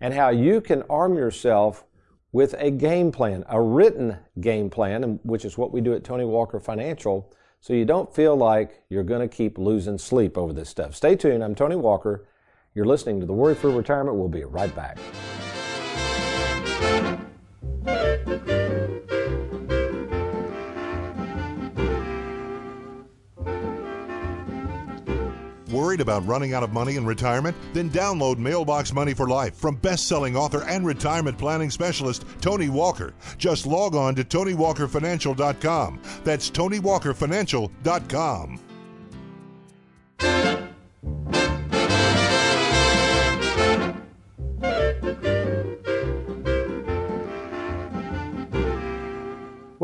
and 0.00 0.14
how 0.14 0.30
you 0.30 0.60
can 0.60 0.82
arm 0.88 1.16
yourself 1.16 1.84
with 2.30 2.54
a 2.58 2.70
game 2.70 3.10
plan, 3.10 3.44
a 3.48 3.60
written 3.60 4.16
game 4.40 4.70
plan, 4.70 5.18
which 5.24 5.44
is 5.44 5.58
what 5.58 5.72
we 5.72 5.80
do 5.80 5.92
at 5.92 6.04
Tony 6.04 6.24
Walker 6.24 6.60
Financial, 6.60 7.30
so 7.60 7.72
you 7.72 7.84
don't 7.84 8.12
feel 8.14 8.36
like 8.36 8.84
you're 8.90 9.02
going 9.02 9.20
to 9.20 9.28
keep 9.28 9.58
losing 9.58 9.98
sleep 9.98 10.38
over 10.38 10.52
this 10.52 10.68
stuff. 10.68 10.94
Stay 10.94 11.14
tuned. 11.14 11.44
I'm 11.44 11.54
Tony 11.54 11.76
Walker. 11.76 12.26
You're 12.74 12.86
listening 12.86 13.20
to 13.20 13.26
The 13.26 13.32
Worry 13.32 13.54
Free 13.54 13.72
Retirement. 13.72 14.16
We'll 14.16 14.28
be 14.28 14.44
right 14.44 14.74
back. 14.74 14.98
Worried 25.92 26.00
about 26.00 26.26
running 26.26 26.54
out 26.54 26.62
of 26.62 26.72
money 26.72 26.96
in 26.96 27.04
retirement? 27.04 27.54
Then 27.74 27.90
download 27.90 28.38
Mailbox 28.38 28.94
Money 28.94 29.12
for 29.12 29.28
Life 29.28 29.54
from 29.54 29.74
best-selling 29.74 30.34
author 30.34 30.62
and 30.62 30.86
retirement 30.86 31.36
planning 31.36 31.70
specialist 31.70 32.24
Tony 32.40 32.70
Walker. 32.70 33.12
Just 33.36 33.66
log 33.66 33.94
on 33.94 34.14
to 34.14 34.24
TonyWalkerFinancial.com. 34.24 36.00
That's 36.24 36.50
TonyWalkerFinancial.com. 36.50 38.71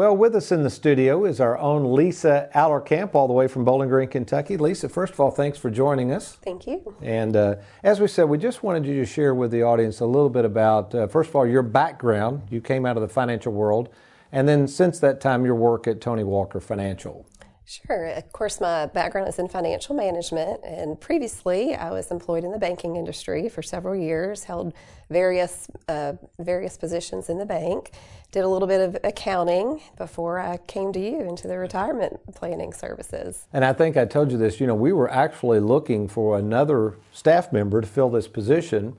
Well, 0.08 0.16
with 0.16 0.36
us 0.36 0.52
in 0.52 0.62
the 0.62 0.70
studio 0.70 1.26
is 1.26 1.38
our 1.38 1.58
own 1.58 1.92
Lisa 1.92 2.48
Allerkamp, 2.54 3.14
all 3.14 3.26
the 3.26 3.34
way 3.34 3.46
from 3.46 3.66
Bowling 3.66 3.90
Green, 3.90 4.08
Kentucky. 4.08 4.56
Lisa, 4.56 4.88
first 4.88 5.12
of 5.12 5.20
all, 5.20 5.30
thanks 5.30 5.58
for 5.58 5.68
joining 5.68 6.12
us. 6.12 6.38
Thank 6.42 6.66
you. 6.66 6.96
And 7.02 7.36
uh, 7.36 7.56
as 7.82 8.00
we 8.00 8.08
said, 8.08 8.24
we 8.24 8.38
just 8.38 8.62
wanted 8.62 8.86
you 8.86 8.94
to 8.94 9.04
share 9.04 9.34
with 9.34 9.50
the 9.50 9.62
audience 9.62 10.00
a 10.00 10.06
little 10.06 10.30
bit 10.30 10.46
about, 10.46 10.94
uh, 10.94 11.08
first 11.08 11.28
of 11.28 11.36
all, 11.36 11.46
your 11.46 11.60
background. 11.60 12.40
You 12.48 12.62
came 12.62 12.86
out 12.86 12.96
of 12.96 13.02
the 13.02 13.08
financial 13.10 13.52
world, 13.52 13.90
and 14.32 14.48
then 14.48 14.66
since 14.66 14.98
that 15.00 15.20
time, 15.20 15.44
your 15.44 15.56
work 15.56 15.86
at 15.86 16.00
Tony 16.00 16.24
Walker 16.24 16.58
Financial. 16.58 17.26
Sure. 17.66 18.06
Of 18.06 18.32
course, 18.32 18.62
my 18.62 18.86
background 18.86 19.28
is 19.28 19.38
in 19.38 19.46
financial 19.46 19.94
management, 19.94 20.64
and 20.64 20.98
previously 20.98 21.74
I 21.74 21.90
was 21.90 22.10
employed 22.10 22.42
in 22.42 22.50
the 22.50 22.58
banking 22.58 22.96
industry 22.96 23.50
for 23.50 23.60
several 23.60 23.94
years, 23.94 24.44
held 24.44 24.72
various 25.10 25.68
uh, 25.86 26.14
various 26.38 26.78
positions 26.78 27.28
in 27.28 27.36
the 27.36 27.44
bank, 27.44 27.90
did 28.30 28.44
a 28.44 28.49
little 28.49 28.68
bit 28.68 28.80
of 28.80 28.97
accounting 29.04 29.80
before 29.97 30.38
I 30.38 30.58
came 30.58 30.92
to 30.92 31.00
you 31.00 31.20
into 31.20 31.49
the 31.49 31.56
retirement 31.56 32.20
planning 32.35 32.73
services. 32.73 33.47
And 33.52 33.64
I 33.64 33.73
think 33.73 33.97
I 33.97 34.04
told 34.04 34.30
you 34.30 34.37
this. 34.37 34.61
You 34.61 34.66
know, 34.66 34.75
we 34.75 34.92
were 34.92 35.11
actually 35.11 35.61
looking 35.61 36.08
for 36.08 36.38
another 36.38 36.97
staff 37.12 37.52
member 37.52 37.80
to 37.80 37.87
fill 37.87 38.11
this 38.11 38.28
position. 38.28 38.97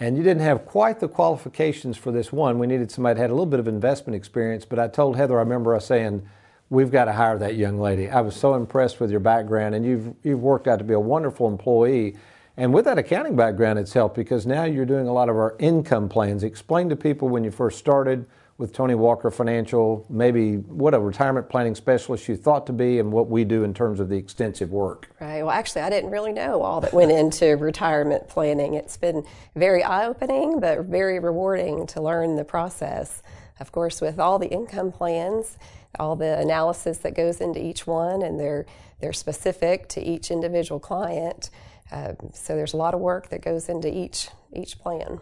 And 0.00 0.16
you 0.16 0.22
didn't 0.22 0.42
have 0.42 0.64
quite 0.64 1.00
the 1.00 1.08
qualifications 1.08 1.96
for 1.96 2.12
this 2.12 2.30
one. 2.30 2.60
We 2.60 2.68
needed 2.68 2.92
somebody 2.92 3.16
that 3.16 3.20
had 3.20 3.30
a 3.30 3.32
little 3.32 3.46
bit 3.46 3.58
of 3.58 3.66
investment 3.66 4.14
experience, 4.14 4.64
but 4.64 4.78
I 4.78 4.86
told 4.86 5.16
Heather, 5.16 5.36
I 5.36 5.40
remember 5.40 5.74
us 5.74 5.86
saying, 5.86 6.28
we've 6.70 6.92
got 6.92 7.06
to 7.06 7.12
hire 7.12 7.36
that 7.38 7.56
young 7.56 7.80
lady. 7.80 8.08
I 8.08 8.20
was 8.20 8.36
so 8.36 8.54
impressed 8.54 9.00
with 9.00 9.10
your 9.10 9.18
background, 9.18 9.74
and 9.74 9.84
you've, 9.84 10.14
you've 10.22 10.42
worked 10.42 10.68
out 10.68 10.78
to 10.78 10.84
be 10.84 10.94
a 10.94 11.00
wonderful 11.00 11.48
employee. 11.48 12.16
And 12.58 12.74
with 12.74 12.86
that 12.86 12.98
accounting 12.98 13.36
background, 13.36 13.78
it's 13.78 13.92
helped 13.92 14.16
because 14.16 14.44
now 14.44 14.64
you're 14.64 14.84
doing 14.84 15.06
a 15.06 15.12
lot 15.12 15.28
of 15.28 15.36
our 15.36 15.54
income 15.60 16.08
plans. 16.08 16.42
Explain 16.42 16.88
to 16.88 16.96
people 16.96 17.28
when 17.28 17.44
you 17.44 17.52
first 17.52 17.78
started 17.78 18.26
with 18.56 18.72
Tony 18.72 18.96
Walker 18.96 19.30
Financial, 19.30 20.04
maybe 20.10 20.56
what 20.56 20.92
a 20.92 20.98
retirement 20.98 21.48
planning 21.48 21.76
specialist 21.76 22.26
you 22.26 22.36
thought 22.36 22.66
to 22.66 22.72
be 22.72 22.98
and 22.98 23.12
what 23.12 23.28
we 23.28 23.44
do 23.44 23.62
in 23.62 23.72
terms 23.72 24.00
of 24.00 24.08
the 24.08 24.16
extensive 24.16 24.72
work. 24.72 25.08
Right. 25.20 25.40
Well, 25.44 25.52
actually, 25.52 25.82
I 25.82 25.90
didn't 25.90 26.10
really 26.10 26.32
know 26.32 26.62
all 26.62 26.80
that 26.80 26.92
went 26.92 27.12
into 27.12 27.56
retirement 27.56 28.26
planning. 28.26 28.74
It's 28.74 28.96
been 28.96 29.24
very 29.54 29.84
eye 29.84 30.06
opening, 30.06 30.58
but 30.58 30.80
very 30.86 31.20
rewarding 31.20 31.86
to 31.86 32.02
learn 32.02 32.34
the 32.34 32.44
process. 32.44 33.22
Of 33.60 33.70
course, 33.70 34.00
with 34.00 34.18
all 34.18 34.40
the 34.40 34.48
income 34.48 34.90
plans, 34.90 35.58
all 36.00 36.16
the 36.16 36.40
analysis 36.40 36.98
that 36.98 37.14
goes 37.14 37.40
into 37.40 37.64
each 37.64 37.86
one, 37.86 38.22
and 38.22 38.40
they're, 38.40 38.66
they're 38.98 39.12
specific 39.12 39.88
to 39.90 40.02
each 40.02 40.32
individual 40.32 40.80
client. 40.80 41.50
Uh, 41.90 42.12
so 42.32 42.54
there's 42.54 42.74
a 42.74 42.76
lot 42.76 42.94
of 42.94 43.00
work 43.00 43.30
that 43.30 43.42
goes 43.42 43.68
into 43.68 43.88
each, 43.88 44.28
each 44.52 44.78
plan. 44.78 45.20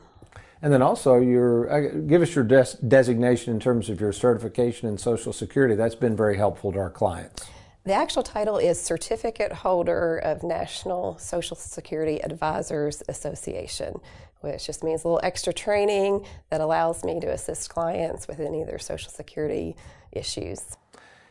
And 0.62 0.72
then 0.72 0.82
also, 0.82 1.20
your 1.20 1.70
uh, 1.70 2.00
give 2.06 2.22
us 2.22 2.34
your 2.34 2.44
des- 2.44 2.78
designation 2.86 3.52
in 3.54 3.60
terms 3.60 3.90
of 3.90 4.00
your 4.00 4.12
certification 4.12 4.88
in 4.88 4.96
Social 4.96 5.32
Security. 5.32 5.74
That's 5.74 5.94
been 5.94 6.16
very 6.16 6.36
helpful 6.36 6.72
to 6.72 6.78
our 6.78 6.90
clients. 6.90 7.46
The 7.84 7.92
actual 7.92 8.24
title 8.24 8.56
is 8.56 8.80
Certificate 8.80 9.52
Holder 9.52 10.16
of 10.16 10.42
National 10.42 11.18
Social 11.18 11.56
Security 11.56 12.20
Advisors 12.20 13.02
Association, 13.08 14.00
which 14.40 14.66
just 14.66 14.82
means 14.82 15.04
a 15.04 15.08
little 15.08 15.20
extra 15.22 15.52
training 15.52 16.26
that 16.50 16.60
allows 16.60 17.04
me 17.04 17.20
to 17.20 17.28
assist 17.28 17.70
clients 17.70 18.26
with 18.26 18.40
any 18.40 18.60
of 18.62 18.66
their 18.66 18.80
Social 18.80 19.12
Security 19.12 19.76
issues. 20.10 20.76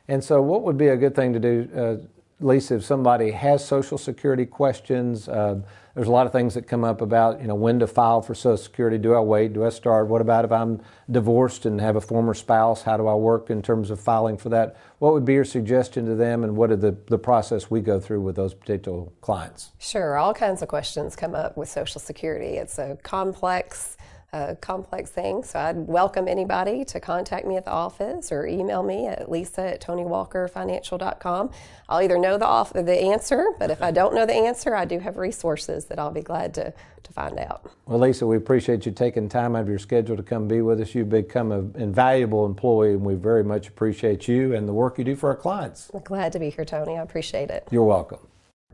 And 0.07 0.23
so, 0.23 0.41
what 0.41 0.61
would 0.61 0.77
be 0.77 0.87
a 0.87 0.95
good 0.95 1.15
thing 1.15 1.33
to 1.33 1.39
do, 1.39 1.69
uh, 1.75 2.14
Lisa, 2.41 2.75
if 2.75 2.83
somebody 2.83 3.31
has 3.31 3.65
Social 3.65 3.97
Security 3.97 4.45
questions? 4.45 5.29
Uh, 5.29 5.61
there's 5.93 6.09
a 6.09 6.11
lot 6.11 6.25
of 6.25 6.33
things 6.33 6.53
that 6.55 6.67
come 6.67 6.83
up 6.83 6.99
about, 6.99 7.39
you 7.39 7.47
know, 7.47 7.55
when 7.55 7.79
to 7.79 7.87
file 7.87 8.21
for 8.21 8.35
Social 8.35 8.57
Security. 8.57 8.97
Do 8.97 9.13
I 9.13 9.21
wait? 9.21 9.53
Do 9.53 9.65
I 9.65 9.69
start? 9.69 10.07
What 10.07 10.19
about 10.19 10.43
if 10.43 10.51
I'm 10.51 10.81
divorced 11.09 11.65
and 11.65 11.79
have 11.79 11.95
a 11.95 12.01
former 12.01 12.33
spouse? 12.33 12.81
How 12.81 12.97
do 12.97 13.07
I 13.07 13.15
work 13.15 13.49
in 13.49 13.61
terms 13.61 13.89
of 13.89 14.01
filing 14.01 14.37
for 14.37 14.49
that? 14.49 14.75
What 14.99 15.13
would 15.13 15.23
be 15.23 15.33
your 15.33 15.45
suggestion 15.45 16.05
to 16.07 16.15
them, 16.15 16.43
and 16.43 16.57
what 16.57 16.71
are 16.71 16.75
the, 16.75 16.97
the 17.07 17.17
process 17.17 17.71
we 17.71 17.79
go 17.79 18.01
through 18.01 18.19
with 18.19 18.35
those 18.35 18.53
particular 18.53 19.05
clients? 19.21 19.71
Sure, 19.79 20.17
all 20.17 20.33
kinds 20.33 20.61
of 20.61 20.67
questions 20.67 21.15
come 21.15 21.35
up 21.35 21.55
with 21.55 21.69
Social 21.69 22.01
Security. 22.01 22.57
It's 22.57 22.77
a 22.77 22.97
complex 23.01 23.95
a 24.35 24.55
complex 24.55 25.09
thing. 25.09 25.43
So 25.43 25.59
I'd 25.59 25.77
welcome 25.77 26.27
anybody 26.27 26.83
to 26.85 26.99
contact 26.99 27.47
me 27.47 27.55
at 27.55 27.63
the 27.63 27.71
office 27.71 28.31
or 28.31 28.45
email 28.45 28.83
me 28.83 29.07
at 29.07 29.31
lisa 29.31 29.73
at 29.73 29.81
tonywalkerfinancial.com. 29.81 31.51
I'll 31.87 32.01
either 32.01 32.17
know 32.17 32.37
the, 32.37 32.45
off- 32.45 32.73
the 32.73 32.99
answer, 32.99 33.47
but 33.57 33.71
if 33.71 33.81
I 33.81 33.91
don't 33.91 34.13
know 34.13 34.25
the 34.25 34.33
answer, 34.33 34.75
I 34.75 34.85
do 34.85 34.99
have 34.99 35.17
resources 35.17 35.85
that 35.85 35.99
I'll 35.99 36.11
be 36.11 36.21
glad 36.21 36.53
to, 36.55 36.73
to 37.03 37.13
find 37.13 37.39
out. 37.39 37.71
Well, 37.85 37.99
Lisa, 37.99 38.27
we 38.27 38.35
appreciate 38.35 38.85
you 38.85 38.91
taking 38.91 39.29
time 39.29 39.55
out 39.55 39.61
of 39.61 39.69
your 39.69 39.79
schedule 39.79 40.17
to 40.17 40.23
come 40.23 40.47
be 40.47 40.61
with 40.61 40.81
us. 40.81 40.93
You've 40.93 41.09
become 41.09 41.51
an 41.51 41.73
invaluable 41.77 42.45
employee, 42.45 42.93
and 42.93 43.05
we 43.05 43.15
very 43.15 43.43
much 43.43 43.69
appreciate 43.69 44.27
you 44.27 44.53
and 44.53 44.67
the 44.67 44.73
work 44.73 44.97
you 44.97 45.05
do 45.05 45.15
for 45.15 45.29
our 45.29 45.35
clients. 45.35 45.89
I'm 45.93 46.01
glad 46.01 46.33
to 46.33 46.39
be 46.39 46.49
here, 46.49 46.65
Tony. 46.65 46.97
I 46.97 47.01
appreciate 47.01 47.49
it. 47.49 47.67
You're 47.71 47.85
welcome. 47.85 48.19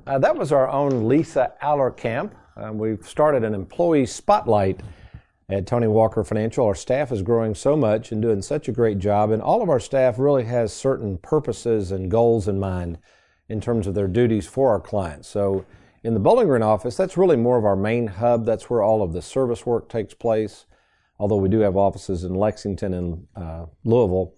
Uh, 0.07 0.17
that 0.17 0.35
was 0.35 0.51
our 0.51 0.69
own 0.69 1.07
Lisa 1.07 1.53
Allerkamp. 1.61 2.31
Uh, 2.57 2.71
we've 2.73 3.05
started 3.05 3.43
an 3.43 3.53
employee 3.53 4.05
spotlight 4.05 4.81
at 5.51 5.67
Tony 5.67 5.87
Walker 5.87 6.23
Financial. 6.23 6.65
Our 6.65 6.75
staff 6.75 7.11
is 7.11 7.21
growing 7.21 7.55
so 7.55 7.75
much 7.75 8.11
and 8.11 8.21
doing 8.21 8.41
such 8.41 8.67
a 8.67 8.71
great 8.71 8.99
job, 8.99 9.31
and 9.31 9.41
all 9.41 9.61
of 9.61 9.69
our 9.69 9.79
staff 9.79 10.17
really 10.17 10.45
has 10.45 10.71
certain 10.71 11.17
purposes 11.17 11.91
and 11.91 12.09
goals 12.09 12.47
in 12.47 12.59
mind 12.59 12.97
in 13.49 13.59
terms 13.59 13.85
of 13.85 13.93
their 13.93 14.07
duties 14.07 14.47
for 14.47 14.69
our 14.69 14.79
clients. 14.79 15.27
So, 15.27 15.65
in 16.03 16.15
the 16.15 16.19
Bowling 16.19 16.47
Green 16.47 16.63
office, 16.63 16.97
that's 16.97 17.17
really 17.17 17.35
more 17.35 17.57
of 17.57 17.65
our 17.65 17.75
main 17.75 18.07
hub. 18.07 18.45
That's 18.45 18.69
where 18.69 18.81
all 18.81 19.03
of 19.03 19.13
the 19.13 19.21
service 19.21 19.65
work 19.65 19.87
takes 19.87 20.15
place. 20.15 20.65
Although 21.19 21.35
we 21.35 21.49
do 21.49 21.59
have 21.59 21.77
offices 21.77 22.23
in 22.23 22.33
Lexington 22.33 22.93
and 22.95 23.27
uh, 23.35 23.65
Louisville, 23.83 24.33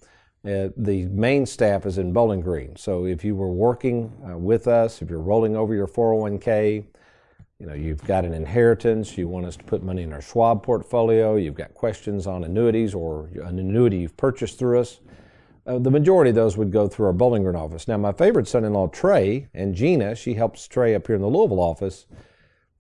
uh, 0.46 0.70
the 0.76 1.06
main 1.06 1.46
staff 1.46 1.86
is 1.86 1.98
in 1.98 2.12
Bowling 2.12 2.42
Green. 2.42 2.76
So, 2.76 3.06
if 3.06 3.24
you 3.24 3.36
were 3.36 3.52
working 3.52 4.12
uh, 4.28 4.38
with 4.38 4.68
us, 4.68 5.02
if 5.02 5.10
you're 5.10 5.20
rolling 5.20 5.56
over 5.56 5.76
your 5.76 5.88
401k, 5.88 6.86
you 7.64 7.70
know, 7.70 7.76
you've 7.76 8.04
got 8.04 8.26
an 8.26 8.34
inheritance, 8.34 9.18
you 9.18 9.30
want 9.30 9.46
us 9.46 9.56
to 9.56 9.64
put 9.64 9.82
money 9.82 10.04
in 10.04 10.12
our 10.12 10.22
Schwab 10.22 10.62
portfolio, 10.64 11.38
you've 11.38 11.56
got 11.56 11.74
questions 11.74 12.28
on 12.28 12.44
annuities 12.44 12.94
or 12.94 13.30
an 13.42 13.58
annuity 13.58 14.00
you've 14.00 14.18
purchased 14.18 14.60
through 14.60 14.82
us. 14.82 15.00
Uh, 15.66 15.80
the 15.80 15.90
majority 15.90 16.28
of 16.28 16.36
those 16.36 16.58
would 16.58 16.74
go 16.74 16.90
through 16.90 17.06
our 17.06 17.14
Bowling 17.14 17.44
Green 17.44 17.56
office. 17.56 17.88
Now, 17.88 17.96
my 17.96 18.12
favorite 18.12 18.50
son 18.50 18.66
in 18.66 18.74
law, 18.74 18.88
Trey, 18.88 19.48
and 19.54 19.74
Gina, 19.74 20.14
she 20.14 20.34
helps 20.34 20.68
Trey 20.68 20.94
up 20.94 21.08
here 21.08 21.16
in 21.16 21.22
the 21.22 21.30
Louisville 21.30 21.62
office. 21.62 22.06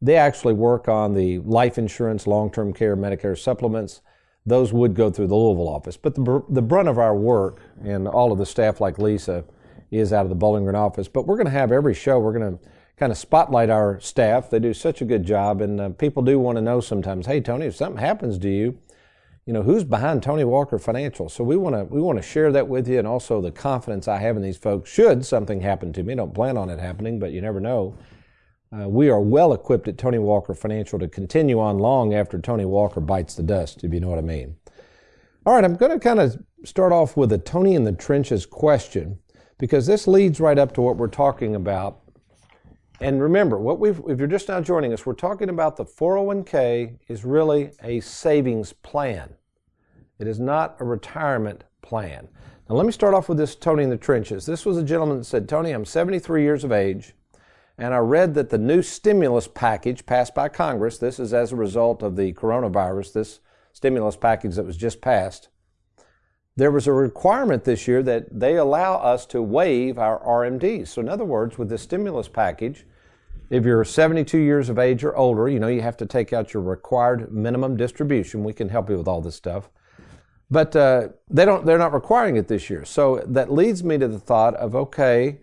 They 0.02 0.18
actually 0.18 0.56
work 0.56 0.90
on 0.90 1.13
the 1.13 1.40
life 1.40 1.78
insurance, 1.78 2.28
long 2.28 2.52
term 2.52 2.74
care, 2.74 2.98
Medicare 2.98 3.40
supplements. 3.40 4.02
Those 4.46 4.74
would 4.74 4.96
go 4.96 5.10
through 5.10 5.28
the 5.28 5.36
Louisville 5.36 5.70
office. 5.70 5.96
But 5.96 6.16
the, 6.16 6.44
the 6.50 6.62
brunt 6.62 6.90
of 6.90 6.98
our 6.98 7.16
work 7.16 7.62
and 7.86 8.06
all 8.06 8.34
of 8.34 8.38
the 8.38 8.46
staff, 8.46 8.82
like 8.82 9.00
Lisa, 9.00 9.46
is 9.92 10.12
out 10.12 10.25
of 10.25 10.30
the 10.30 10.36
Bowling 10.36 10.66
Green 10.66 10.75
office. 10.75 11.08
But 11.08 11.25
we're 11.25 11.38
going 11.38 11.46
to 11.46 11.52
have 11.52 11.72
every 11.72 11.94
show, 11.94 12.20
we're 12.20 12.38
going 12.38 12.58
to 12.58 12.70
kind 12.98 13.12
of 13.12 13.18
spotlight 13.18 13.70
our 13.70 14.00
staff. 14.00 14.50
They 14.50 14.60
do 14.60 14.74
such 14.74 15.02
a 15.02 15.06
good 15.06 15.26
job, 15.26 15.62
and 15.62 15.82
uh, 15.82 15.90
people 15.90 16.24
do 16.24 16.40
want 16.40 16.58
to 16.58 16.62
know 16.62 16.80
sometimes. 16.80 17.26
Hey, 17.26 17.42
Tony, 17.42 17.66
if 17.66 17.76
something 17.76 18.02
happens 18.02 18.38
to 18.40 18.50
you, 18.50 18.78
you 19.46 19.52
know 19.52 19.64
who's 19.64 19.84
behind 19.84 20.24
Tony 20.24 20.46
Walker 20.46 20.80
Financial. 20.80 21.28
So 21.28 21.44
we 21.44 21.58
want 21.58 21.76
to 21.76 21.84
we 21.84 22.02
want 22.02 22.18
to 22.18 22.24
share 22.24 22.52
that 22.52 22.68
with 22.68 22.88
you, 22.88 23.00
and 23.00 23.08
also 23.08 23.42
the 23.42 23.52
confidence 23.52 24.08
I 24.08 24.18
have 24.20 24.38
in 24.38 24.42
these 24.42 24.58
folks. 24.58 24.90
Should 24.90 25.26
something 25.26 25.62
happen 25.62 25.92
to 25.94 26.04
me, 26.04 26.14
I 26.14 26.18
don't 26.18 26.34
plan 26.34 26.58
on 26.58 26.70
it 26.70 26.80
happening, 26.80 27.20
but 27.20 27.32
you 27.32 27.42
never 27.42 27.60
know. 27.60 27.98
Uh, 28.72 28.88
we 28.88 29.10
are 29.10 29.22
well 29.22 29.54
equipped 29.54 29.88
at 29.88 29.98
Tony 29.98 30.18
Walker 30.18 30.56
Financial 30.56 30.98
to 30.98 31.08
continue 31.08 31.60
on 31.60 31.78
long 31.78 32.14
after 32.14 32.40
Tony 32.40 32.66
Walker 32.66 33.00
bites 33.00 33.36
the 33.36 33.44
dust, 33.44 33.84
if 33.84 33.94
you 33.94 34.00
know 34.00 34.10
what 34.10 34.18
I 34.18 34.24
mean. 34.24 34.56
All 35.46 35.54
right, 35.54 35.64
I'm 35.64 35.76
going 35.76 35.92
to 35.92 36.00
kind 36.00 36.20
of 36.20 36.42
start 36.64 36.92
off 36.92 37.16
with 37.16 37.32
a 37.34 37.38
Tony 37.38 37.76
in 37.76 37.84
the 37.84 37.92
trenches 37.92 38.46
question 38.46 39.20
because 39.60 39.86
this 39.86 40.08
leads 40.08 40.40
right 40.40 40.58
up 40.58 40.74
to 40.74 40.82
what 40.82 40.98
we're 40.98 41.08
talking 41.08 41.54
about 41.54 42.03
and 43.04 43.22
remember, 43.22 43.58
what 43.58 43.82
we've, 43.82 44.02
if 44.08 44.18
you're 44.18 44.30
just 44.30 44.48
now 44.48 44.62
joining 44.62 44.94
us, 44.94 45.06
we're 45.06 45.12
talking 45.12 45.50
about 45.50 45.76
the 45.76 45.84
401k 45.84 47.00
is 47.10 47.26
really 47.26 47.72
a 47.84 48.00
savings 48.00 48.72
plan. 48.72 49.34
It 50.20 50.28
is 50.28 50.40
not 50.40 50.78
a 50.80 50.86
retirement 50.86 51.66
plan. 51.82 52.30
Now, 52.70 52.76
let 52.76 52.86
me 52.86 52.94
start 52.94 53.14
off 53.14 53.28
with 53.28 53.38
this 53.38 53.56
Tony 53.56 53.84
in 53.84 53.90
the 53.90 53.98
trenches. 53.98 54.46
This 54.46 54.66
was 54.66 54.78
a 54.78 54.84
gentleman 54.86 55.18
that 55.18 55.26
said, 55.26 55.50
Tony, 55.50 55.72
I'm 55.72 55.84
73 55.84 56.44
years 56.44 56.64
of 56.64 56.72
age, 56.72 57.14
and 57.78 57.94
I 57.94 57.98
read 57.98 58.36
that 58.36 58.50
the 58.50 58.58
new 58.58 58.82
stimulus 58.82 59.50
package 59.50 60.06
passed 60.06 60.34
by 60.34 60.48
Congress, 60.48 60.98
this 60.98 61.20
is 61.20 61.34
as 61.34 61.52
a 61.52 61.58
result 61.58 62.04
of 62.04 62.16
the 62.16 62.32
coronavirus, 62.32 63.12
this 63.12 63.42
stimulus 63.74 64.16
package 64.16 64.56
that 64.56 64.66
was 64.66 64.78
just 64.78 65.02
passed, 65.02 65.50
there 66.56 66.72
was 66.72 66.88
a 66.88 66.94
requirement 66.94 67.66
this 67.66 67.86
year 67.86 68.02
that 68.02 68.40
they 68.40 68.56
allow 68.56 68.96
us 68.96 69.26
to 69.26 69.42
waive 69.42 70.00
our 70.00 70.24
RMDs. 70.24 70.88
So, 70.88 71.02
in 71.02 71.10
other 71.10 71.26
words, 71.26 71.58
with 71.58 71.68
this 71.68 71.82
stimulus 71.82 72.30
package, 72.30 72.86
if 73.54 73.66
you're 73.66 73.84
72 73.84 74.36
years 74.36 74.68
of 74.70 74.80
age 74.80 75.04
or 75.04 75.16
older, 75.16 75.48
you 75.48 75.60
know 75.60 75.68
you 75.68 75.84
have 75.84 75.96
to 75.98 76.08
take 76.08 76.34
out 76.34 76.56
your 76.56 76.64
required 76.64 77.32
minimum 77.32 77.78
distribution. 77.78 78.44
We 78.44 78.52
can 78.52 78.68
help 78.68 78.90
you 78.90 78.98
with 78.98 79.08
all 79.08 79.22
this 79.22 79.36
stuff, 79.36 79.70
but 80.50 80.76
uh, 80.76 81.10
they 81.30 81.46
don't. 81.46 81.64
They're 81.64 81.78
not 81.78 81.94
requiring 81.94 82.36
it 82.36 82.48
this 82.48 82.68
year. 82.68 82.84
So 82.84 83.24
that 83.28 83.54
leads 83.54 83.84
me 83.84 84.00
to 84.00 84.08
the 84.08 84.20
thought 84.20 84.56
of 84.56 84.76
okay, 84.76 85.38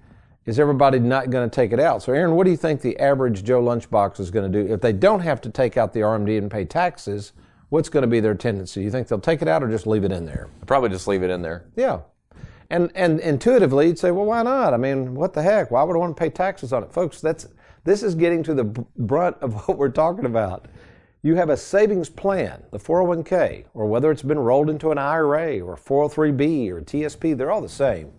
is 0.45 0.59
everybody 0.59 0.99
not 0.99 1.31
going 1.31 1.49
to 1.49 1.55
take 1.55 1.73
it 1.73 1.79
out? 1.79 2.02
So, 2.02 2.12
Aaron, 2.12 2.35
what 2.35 2.47
do 2.47 2.50
you 2.50 2.57
think 2.57 2.81
the 2.81 2.99
average 2.99 3.45
Joe 3.45 3.62
Lunchbox 3.62 4.19
is 4.19 4.33
going 4.33 4.50
to 4.50 4.64
do 4.64 4.73
if 4.73 4.81
they 4.81 4.93
don't 4.93 5.21
have 5.21 5.40
to 5.43 5.49
take 5.49 5.76
out 5.76 5.93
the 5.93 6.00
RMD 6.00 6.37
and 6.37 6.50
pay 6.50 6.64
taxes? 6.64 7.33
What's 7.69 7.88
going 7.88 8.02
to 8.02 8.09
be 8.09 8.19
their 8.19 8.35
tendency? 8.35 8.83
You 8.83 8.90
think 8.90 9.07
they'll 9.07 9.21
take 9.21 9.40
it 9.40 9.47
out 9.47 9.62
or 9.62 9.69
just 9.69 9.87
leave 9.87 10.02
it 10.02 10.11
in 10.11 10.26
there? 10.26 10.49
Probably 10.67 10.88
just 10.88 11.07
leave 11.07 11.23
it 11.23 11.31
in 11.31 11.43
there. 11.43 11.67
Yeah. 11.76 12.00
And 12.71 12.90
and 12.97 13.21
intuitively, 13.21 13.87
you'd 13.87 14.00
say, 14.00 14.11
well, 14.11 14.26
why 14.26 14.43
not? 14.43 14.75
I 14.75 14.79
mean, 14.79 15.14
what 15.14 15.33
the 15.33 15.43
heck? 15.43 15.71
Why 15.71 15.85
would 15.85 15.95
I 15.95 15.99
want 16.00 16.17
to 16.17 16.21
pay 16.21 16.31
taxes 16.31 16.73
on 16.73 16.83
it, 16.83 16.93
folks? 16.93 17.21
That's 17.21 17.47
this 17.84 18.02
is 18.02 18.14
getting 18.14 18.42
to 18.44 18.54
the 18.54 18.64
brunt 18.64 19.37
of 19.40 19.54
what 19.68 19.78
we're 19.78 19.88
talking 19.88 20.26
about. 20.26 20.66
You 21.22 21.34
have 21.37 21.50
a 21.50 21.56
savings 21.56 22.08
plan, 22.08 22.62
the 22.70 22.78
401k, 22.78 23.64
or 23.75 23.87
whether 23.87 24.10
it's 24.10 24.22
been 24.22 24.38
rolled 24.38 24.70
into 24.70 24.90
an 24.90 24.99
IRA 24.99 25.60
or 25.60 25.76
403b 25.76 26.70
or 26.70 26.80
TSP, 26.80 27.37
they're 27.37 27.50
all 27.50 27.60
the 27.60 27.68
same. 27.68 28.12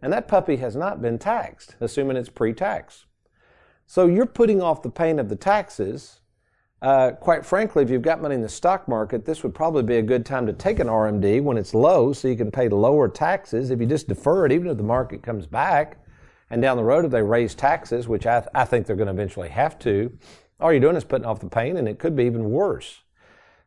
And 0.00 0.12
that 0.12 0.28
puppy 0.28 0.56
has 0.56 0.74
not 0.74 1.02
been 1.02 1.18
taxed, 1.18 1.76
assuming 1.80 2.16
it's 2.16 2.30
pre 2.30 2.52
tax. 2.54 3.04
So 3.86 4.06
you're 4.06 4.26
putting 4.26 4.62
off 4.62 4.82
the 4.82 4.90
pain 4.90 5.18
of 5.18 5.28
the 5.28 5.36
taxes. 5.36 6.20
Uh, 6.80 7.10
quite 7.12 7.44
frankly, 7.44 7.82
if 7.82 7.90
you've 7.90 8.02
got 8.02 8.22
money 8.22 8.36
in 8.36 8.42
the 8.42 8.48
stock 8.48 8.86
market, 8.86 9.24
this 9.24 9.42
would 9.42 9.54
probably 9.54 9.82
be 9.82 9.96
a 9.96 10.02
good 10.02 10.24
time 10.24 10.46
to 10.46 10.52
take 10.52 10.78
an 10.78 10.86
RMD 10.86 11.42
when 11.42 11.58
it's 11.58 11.74
low 11.74 12.12
so 12.12 12.28
you 12.28 12.36
can 12.36 12.50
pay 12.50 12.68
lower 12.68 13.08
taxes. 13.08 13.70
If 13.70 13.80
you 13.80 13.86
just 13.86 14.06
defer 14.06 14.46
it, 14.46 14.52
even 14.52 14.68
if 14.68 14.76
the 14.76 14.84
market 14.84 15.22
comes 15.22 15.46
back, 15.46 15.98
and 16.50 16.62
down 16.62 16.76
the 16.76 16.84
road, 16.84 17.04
if 17.04 17.10
they 17.10 17.22
raise 17.22 17.54
taxes, 17.54 18.08
which 18.08 18.26
I, 18.26 18.40
th- 18.40 18.50
I 18.54 18.64
think 18.64 18.86
they're 18.86 18.96
going 18.96 19.06
to 19.06 19.12
eventually 19.12 19.48
have 19.50 19.78
to, 19.80 20.16
all 20.60 20.72
you're 20.72 20.80
doing 20.80 20.96
is 20.96 21.04
putting 21.04 21.26
off 21.26 21.40
the 21.40 21.48
pain, 21.48 21.76
and 21.76 21.88
it 21.88 21.98
could 21.98 22.16
be 22.16 22.24
even 22.24 22.50
worse. 22.50 23.02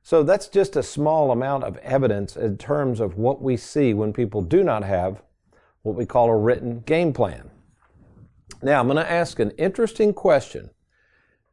So 0.03 0.23
that's 0.23 0.47
just 0.47 0.75
a 0.75 0.83
small 0.83 1.31
amount 1.31 1.63
of 1.63 1.77
evidence 1.77 2.35
in 2.35 2.57
terms 2.57 2.99
of 2.99 3.17
what 3.17 3.41
we 3.41 3.55
see 3.55 3.93
when 3.93 4.13
people 4.13 4.41
do 4.41 4.63
not 4.63 4.83
have 4.83 5.21
what 5.83 5.95
we 5.95 6.05
call 6.05 6.29
a 6.29 6.37
written 6.37 6.79
game 6.81 7.13
plan. 7.13 7.49
Now, 8.61 8.79
I'm 8.79 8.87
going 8.87 8.97
to 8.97 9.11
ask 9.11 9.39
an 9.39 9.51
interesting 9.51 10.13
question. 10.13 10.69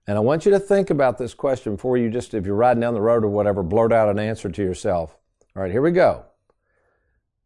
And 0.07 0.17
I 0.17 0.21
want 0.21 0.47
you 0.47 0.53
to 0.53 0.61
think 0.61 0.91
about 0.91 1.19
this 1.19 1.35
question 1.35 1.77
before 1.77 1.99
you 1.99 2.11
just, 2.11 2.33
if 2.33 2.47
you're 2.47 2.55
riding 2.55 2.81
down 2.81 2.95
the 2.95 3.01
road 3.01 3.25
or 3.25 3.29
whatever, 3.29 3.63
blurt 3.63 3.93
out 3.93 4.09
an 4.09 4.19
answer 4.19 4.49
to 4.49 4.63
yourself. 4.63 5.17
All 5.55 5.63
right, 5.63 5.71
here 5.71 5.83
we 5.83 5.91
go. 5.91 6.25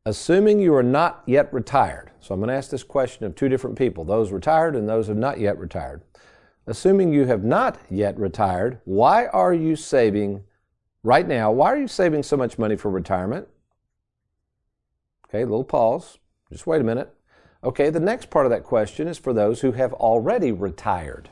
Assuming 0.04 0.58
you 0.58 0.74
are 0.74 0.82
not 0.82 1.22
yet 1.26 1.52
retired, 1.52 2.10
so 2.18 2.34
I'm 2.34 2.40
going 2.40 2.48
to 2.48 2.54
ask 2.54 2.70
this 2.70 2.82
question 2.82 3.24
of 3.24 3.36
two 3.36 3.48
different 3.48 3.78
people, 3.78 4.04
those 4.04 4.32
retired 4.32 4.74
and 4.74 4.88
those 4.88 5.06
who 5.06 5.12
have 5.12 5.18
not 5.18 5.38
yet 5.38 5.56
retired. 5.58 6.02
Assuming 6.66 7.12
you 7.12 7.26
have 7.26 7.44
not 7.44 7.78
yet 7.88 8.18
retired, 8.18 8.80
why 8.84 9.26
are 9.26 9.54
you 9.54 9.76
saving 9.76 10.42
right 11.04 11.26
now? 11.26 11.52
Why 11.52 11.72
are 11.72 11.76
you 11.76 11.86
saving 11.86 12.24
so 12.24 12.36
much 12.36 12.58
money 12.58 12.74
for 12.74 12.90
retirement? 12.90 13.46
Okay, 15.28 15.42
a 15.42 15.46
little 15.46 15.62
pause. 15.62 16.18
Just 16.50 16.66
wait 16.66 16.80
a 16.80 16.84
minute. 16.84 17.14
Okay, 17.62 17.88
the 17.88 18.00
next 18.00 18.28
part 18.28 18.44
of 18.44 18.50
that 18.50 18.64
question 18.64 19.06
is 19.06 19.18
for 19.18 19.32
those 19.32 19.60
who 19.60 19.70
have 19.72 19.92
already 19.92 20.50
retired. 20.50 21.30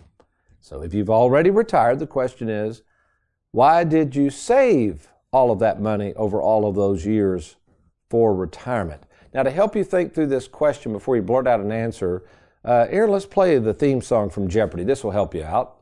So 0.61 0.83
if 0.83 0.95
you've 0.95 1.11
already 1.11 1.51
retired, 1.51 1.99
the 1.99 2.07
question 2.07 2.49
is, 2.49 2.83
why 3.51 3.83
did 3.83 4.15
you 4.15 4.31
save 4.31 5.09
all 5.33 5.51
of 5.51 5.59
that 5.59 5.81
money 5.81 6.15
over 6.15 6.41
all 6.41 6.69
of 6.69 6.77
those 6.77 7.05
years 7.05 7.57
for 8.11 8.35
retirement. 8.35 9.05
Now, 9.33 9.45
to 9.45 9.51
help 9.51 9.77
you 9.77 9.85
think 9.85 10.13
through 10.13 10.27
this 10.27 10.49
question 10.49 10.93
before 10.93 11.15
you 11.15 11.23
blurt 11.23 11.47
out 11.47 11.61
an 11.61 11.71
answer, 11.71 12.25
uh, 12.65 12.87
let's 12.91 13.25
play 13.25 13.57
the 13.59 13.73
theme 13.73 14.03
song 14.03 14.29
from 14.29 14.49
Jeopardy. 14.49 14.85
This 14.85 15.05
will 15.05 15.13
help 15.13 15.35
you 15.35 15.45
out. 15.45 15.77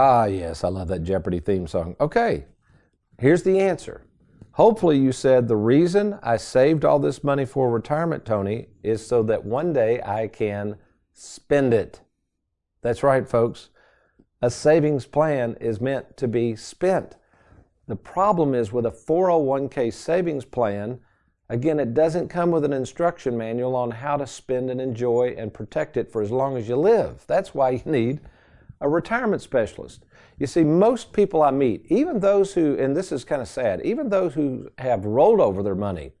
Ah, 0.00 0.26
yes, 0.26 0.62
I 0.62 0.68
love 0.68 0.86
that 0.88 1.02
Jeopardy 1.02 1.40
theme 1.40 1.66
song. 1.66 1.96
Okay, 2.00 2.44
here's 3.18 3.42
the 3.42 3.58
answer. 3.58 4.07
Hopefully, 4.58 4.98
you 4.98 5.12
said 5.12 5.46
the 5.46 5.54
reason 5.54 6.18
I 6.20 6.36
saved 6.36 6.84
all 6.84 6.98
this 6.98 7.22
money 7.22 7.44
for 7.44 7.70
retirement, 7.70 8.24
Tony, 8.24 8.66
is 8.82 9.06
so 9.06 9.22
that 9.22 9.44
one 9.44 9.72
day 9.72 10.02
I 10.02 10.26
can 10.26 10.74
spend 11.12 11.72
it. 11.72 12.00
That's 12.82 13.04
right, 13.04 13.24
folks. 13.28 13.68
A 14.42 14.50
savings 14.50 15.06
plan 15.06 15.56
is 15.60 15.80
meant 15.80 16.16
to 16.16 16.26
be 16.26 16.56
spent. 16.56 17.14
The 17.86 17.94
problem 17.94 18.52
is 18.52 18.72
with 18.72 18.84
a 18.84 18.90
401k 18.90 19.92
savings 19.92 20.44
plan, 20.44 20.98
again, 21.48 21.78
it 21.78 21.94
doesn't 21.94 22.26
come 22.26 22.50
with 22.50 22.64
an 22.64 22.72
instruction 22.72 23.38
manual 23.38 23.76
on 23.76 23.92
how 23.92 24.16
to 24.16 24.26
spend 24.26 24.70
and 24.70 24.80
enjoy 24.80 25.36
and 25.38 25.54
protect 25.54 25.96
it 25.96 26.10
for 26.10 26.20
as 26.20 26.32
long 26.32 26.56
as 26.56 26.68
you 26.68 26.74
live. 26.74 27.22
That's 27.28 27.54
why 27.54 27.70
you 27.70 27.82
need 27.84 28.18
a 28.80 28.88
retirement 28.88 29.40
specialist. 29.40 30.04
You 30.38 30.46
see, 30.46 30.62
most 30.62 31.12
people 31.12 31.42
I 31.42 31.50
meet, 31.50 31.84
even 31.88 32.20
those 32.20 32.54
who, 32.54 32.76
and 32.78 32.96
this 32.96 33.10
is 33.10 33.24
kind 33.24 33.42
of 33.42 33.48
sad, 33.48 33.80
even 33.84 34.08
those 34.08 34.34
who 34.34 34.70
have 34.78 35.04
rolled 35.04 35.40
over 35.40 35.62
their 35.62 35.74
money 35.74 36.12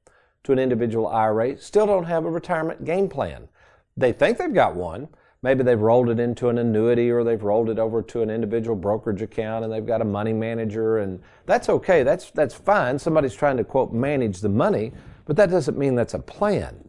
to 0.44 0.52
an 0.52 0.58
individual 0.58 1.06
IRA 1.06 1.56
still 1.58 1.86
don't 1.86 2.04
have 2.04 2.24
a 2.24 2.30
retirement 2.30 2.84
game 2.84 3.08
plan. 3.08 3.48
They 3.96 4.12
think 4.12 4.38
they've 4.38 4.52
got 4.52 4.74
one. 4.74 5.08
Maybe 5.40 5.62
they've 5.62 5.80
rolled 5.80 6.08
it 6.08 6.18
into 6.18 6.48
an 6.48 6.58
annuity 6.58 7.10
or 7.10 7.22
they've 7.22 7.42
rolled 7.42 7.70
it 7.70 7.78
over 7.78 8.02
to 8.02 8.22
an 8.22 8.30
individual 8.30 8.74
brokerage 8.74 9.22
account 9.22 9.64
and 9.64 9.72
they've 9.72 9.86
got 9.86 10.00
a 10.00 10.04
money 10.04 10.32
manager 10.32 10.98
and 10.98 11.20
that's 11.46 11.68
okay. 11.68 12.02
That's, 12.02 12.32
that's 12.32 12.54
fine. 12.54 12.98
Somebody's 12.98 13.34
trying 13.34 13.56
to 13.58 13.64
quote 13.64 13.92
manage 13.92 14.40
the 14.40 14.48
money, 14.48 14.92
but 15.26 15.36
that 15.36 15.50
doesn't 15.50 15.78
mean 15.78 15.94
that's 15.94 16.14
a 16.14 16.18
plan. 16.18 16.87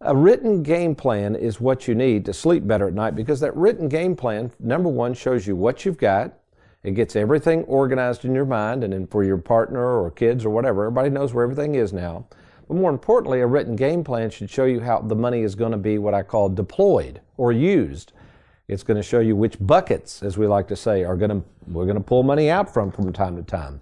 A 0.00 0.14
written 0.14 0.62
game 0.62 0.94
plan 0.94 1.34
is 1.34 1.62
what 1.62 1.88
you 1.88 1.94
need 1.94 2.26
to 2.26 2.34
sleep 2.34 2.66
better 2.66 2.88
at 2.88 2.92
night 2.94 3.14
because 3.16 3.40
that 3.40 3.56
written 3.56 3.88
game 3.88 4.14
plan, 4.14 4.52
number 4.60 4.90
one, 4.90 5.14
shows 5.14 5.46
you 5.46 5.56
what 5.56 5.86
you've 5.86 5.96
got. 5.96 6.34
It 6.82 6.94
gets 6.94 7.16
everything 7.16 7.62
organized 7.64 8.26
in 8.26 8.34
your 8.34 8.44
mind 8.44 8.84
and 8.84 8.92
then 8.92 9.06
for 9.06 9.24
your 9.24 9.38
partner 9.38 10.02
or 10.02 10.10
kids 10.10 10.44
or 10.44 10.50
whatever. 10.50 10.84
Everybody 10.84 11.08
knows 11.08 11.32
where 11.32 11.44
everything 11.44 11.76
is 11.76 11.94
now. 11.94 12.26
But 12.68 12.76
more 12.76 12.90
importantly, 12.90 13.40
a 13.40 13.46
written 13.46 13.76
game 13.76 14.04
plan 14.04 14.28
should 14.28 14.50
show 14.50 14.66
you 14.66 14.80
how 14.80 15.00
the 15.00 15.14
money 15.14 15.40
is 15.40 15.54
going 15.54 15.72
to 15.72 15.78
be 15.78 15.96
what 15.96 16.12
I 16.12 16.22
call 16.22 16.50
deployed 16.50 17.22
or 17.38 17.52
used. 17.52 18.12
It's 18.68 18.82
going 18.82 18.98
to 18.98 19.02
show 19.02 19.20
you 19.20 19.36
which 19.36 19.56
buckets, 19.58 20.22
as 20.22 20.36
we 20.36 20.46
like 20.46 20.68
to 20.68 20.76
say, 20.76 21.04
are 21.04 21.16
going 21.16 21.30
to 21.30 21.42
we're 21.68 21.86
going 21.86 21.96
to 21.96 22.02
pull 22.02 22.24
money 22.24 22.50
out 22.50 22.72
from 22.72 22.90
from 22.90 23.10
time 23.12 23.36
to 23.36 23.42
time. 23.42 23.80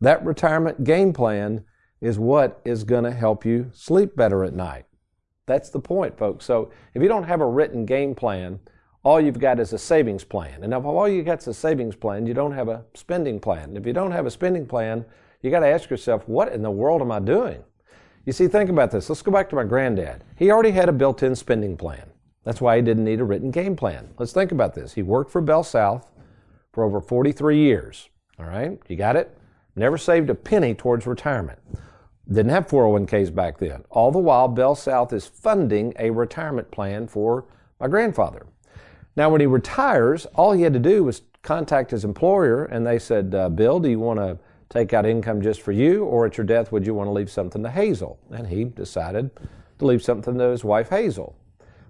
That 0.00 0.24
retirement 0.24 0.82
game 0.82 1.12
plan 1.12 1.64
is 2.00 2.18
what 2.18 2.60
is 2.64 2.82
going 2.82 3.04
to 3.04 3.12
help 3.12 3.44
you 3.44 3.70
sleep 3.72 4.16
better 4.16 4.42
at 4.42 4.52
night. 4.52 4.86
That's 5.46 5.70
the 5.70 5.80
point, 5.80 6.16
folks. 6.16 6.44
So 6.44 6.70
if 6.94 7.02
you 7.02 7.08
don't 7.08 7.24
have 7.24 7.40
a 7.40 7.46
written 7.46 7.84
game 7.84 8.14
plan, 8.14 8.60
all 9.02 9.20
you've 9.20 9.38
got 9.38 9.60
is 9.60 9.72
a 9.72 9.78
savings 9.78 10.24
plan. 10.24 10.62
And 10.62 10.72
if 10.72 10.84
all 10.84 11.08
you 11.08 11.22
got 11.22 11.40
is 11.40 11.48
a 11.48 11.54
savings 11.54 11.96
plan, 11.96 12.26
you 12.26 12.32
don't 12.32 12.52
have 12.52 12.68
a 12.68 12.84
spending 12.94 13.38
plan. 13.38 13.64
And 13.64 13.76
If 13.76 13.86
you 13.86 13.92
don't 13.92 14.12
have 14.12 14.26
a 14.26 14.30
spending 14.30 14.66
plan, 14.66 15.04
you 15.42 15.50
got 15.50 15.60
to 15.60 15.66
ask 15.66 15.90
yourself, 15.90 16.26
what 16.26 16.52
in 16.52 16.62
the 16.62 16.70
world 16.70 17.02
am 17.02 17.12
I 17.12 17.20
doing? 17.20 17.62
You 18.24 18.32
see, 18.32 18.48
think 18.48 18.70
about 18.70 18.90
this. 18.90 19.10
Let's 19.10 19.20
go 19.20 19.30
back 19.30 19.50
to 19.50 19.56
my 19.56 19.64
granddad. 19.64 20.24
He 20.36 20.50
already 20.50 20.70
had 20.70 20.88
a 20.88 20.92
built 20.92 21.22
in 21.22 21.36
spending 21.36 21.76
plan. 21.76 22.10
That's 22.44 22.62
why 22.62 22.76
he 22.76 22.82
didn't 22.82 23.04
need 23.04 23.20
a 23.20 23.24
written 23.24 23.50
game 23.50 23.76
plan. 23.76 24.14
Let's 24.18 24.32
think 24.32 24.52
about 24.52 24.74
this. 24.74 24.94
He 24.94 25.02
worked 25.02 25.30
for 25.30 25.42
Bell 25.42 25.62
South 25.62 26.10
for 26.72 26.84
over 26.84 27.02
43 27.02 27.58
years. 27.58 28.08
All 28.38 28.46
right? 28.46 28.78
You 28.88 28.96
got 28.96 29.16
it? 29.16 29.36
Never 29.76 29.98
saved 29.98 30.30
a 30.30 30.34
penny 30.34 30.74
towards 30.74 31.06
retirement. 31.06 31.58
Didn't 32.28 32.52
have 32.52 32.66
401ks 32.66 33.34
back 33.34 33.58
then. 33.58 33.84
All 33.90 34.10
the 34.10 34.18
while, 34.18 34.48
Bell 34.48 34.74
South 34.74 35.12
is 35.12 35.26
funding 35.26 35.92
a 35.98 36.10
retirement 36.10 36.70
plan 36.70 37.06
for 37.06 37.44
my 37.78 37.88
grandfather. 37.88 38.46
Now, 39.16 39.28
when 39.28 39.40
he 39.40 39.46
retires, 39.46 40.26
all 40.34 40.52
he 40.52 40.62
had 40.62 40.72
to 40.72 40.78
do 40.78 41.04
was 41.04 41.22
contact 41.42 41.90
his 41.90 42.04
employer, 42.04 42.64
and 42.64 42.86
they 42.86 42.98
said, 42.98 43.34
uh, 43.34 43.48
Bill, 43.50 43.78
do 43.78 43.90
you 43.90 44.00
want 44.00 44.18
to 44.18 44.38
take 44.70 44.92
out 44.92 45.06
income 45.06 45.42
just 45.42 45.60
for 45.60 45.72
you, 45.72 46.04
or 46.04 46.26
at 46.26 46.38
your 46.38 46.46
death, 46.46 46.72
would 46.72 46.86
you 46.86 46.94
want 46.94 47.08
to 47.08 47.12
leave 47.12 47.30
something 47.30 47.62
to 47.62 47.70
Hazel? 47.70 48.18
And 48.30 48.48
he 48.48 48.64
decided 48.64 49.30
to 49.78 49.86
leave 49.86 50.02
something 50.02 50.38
to 50.38 50.44
his 50.44 50.64
wife, 50.64 50.88
Hazel. 50.88 51.36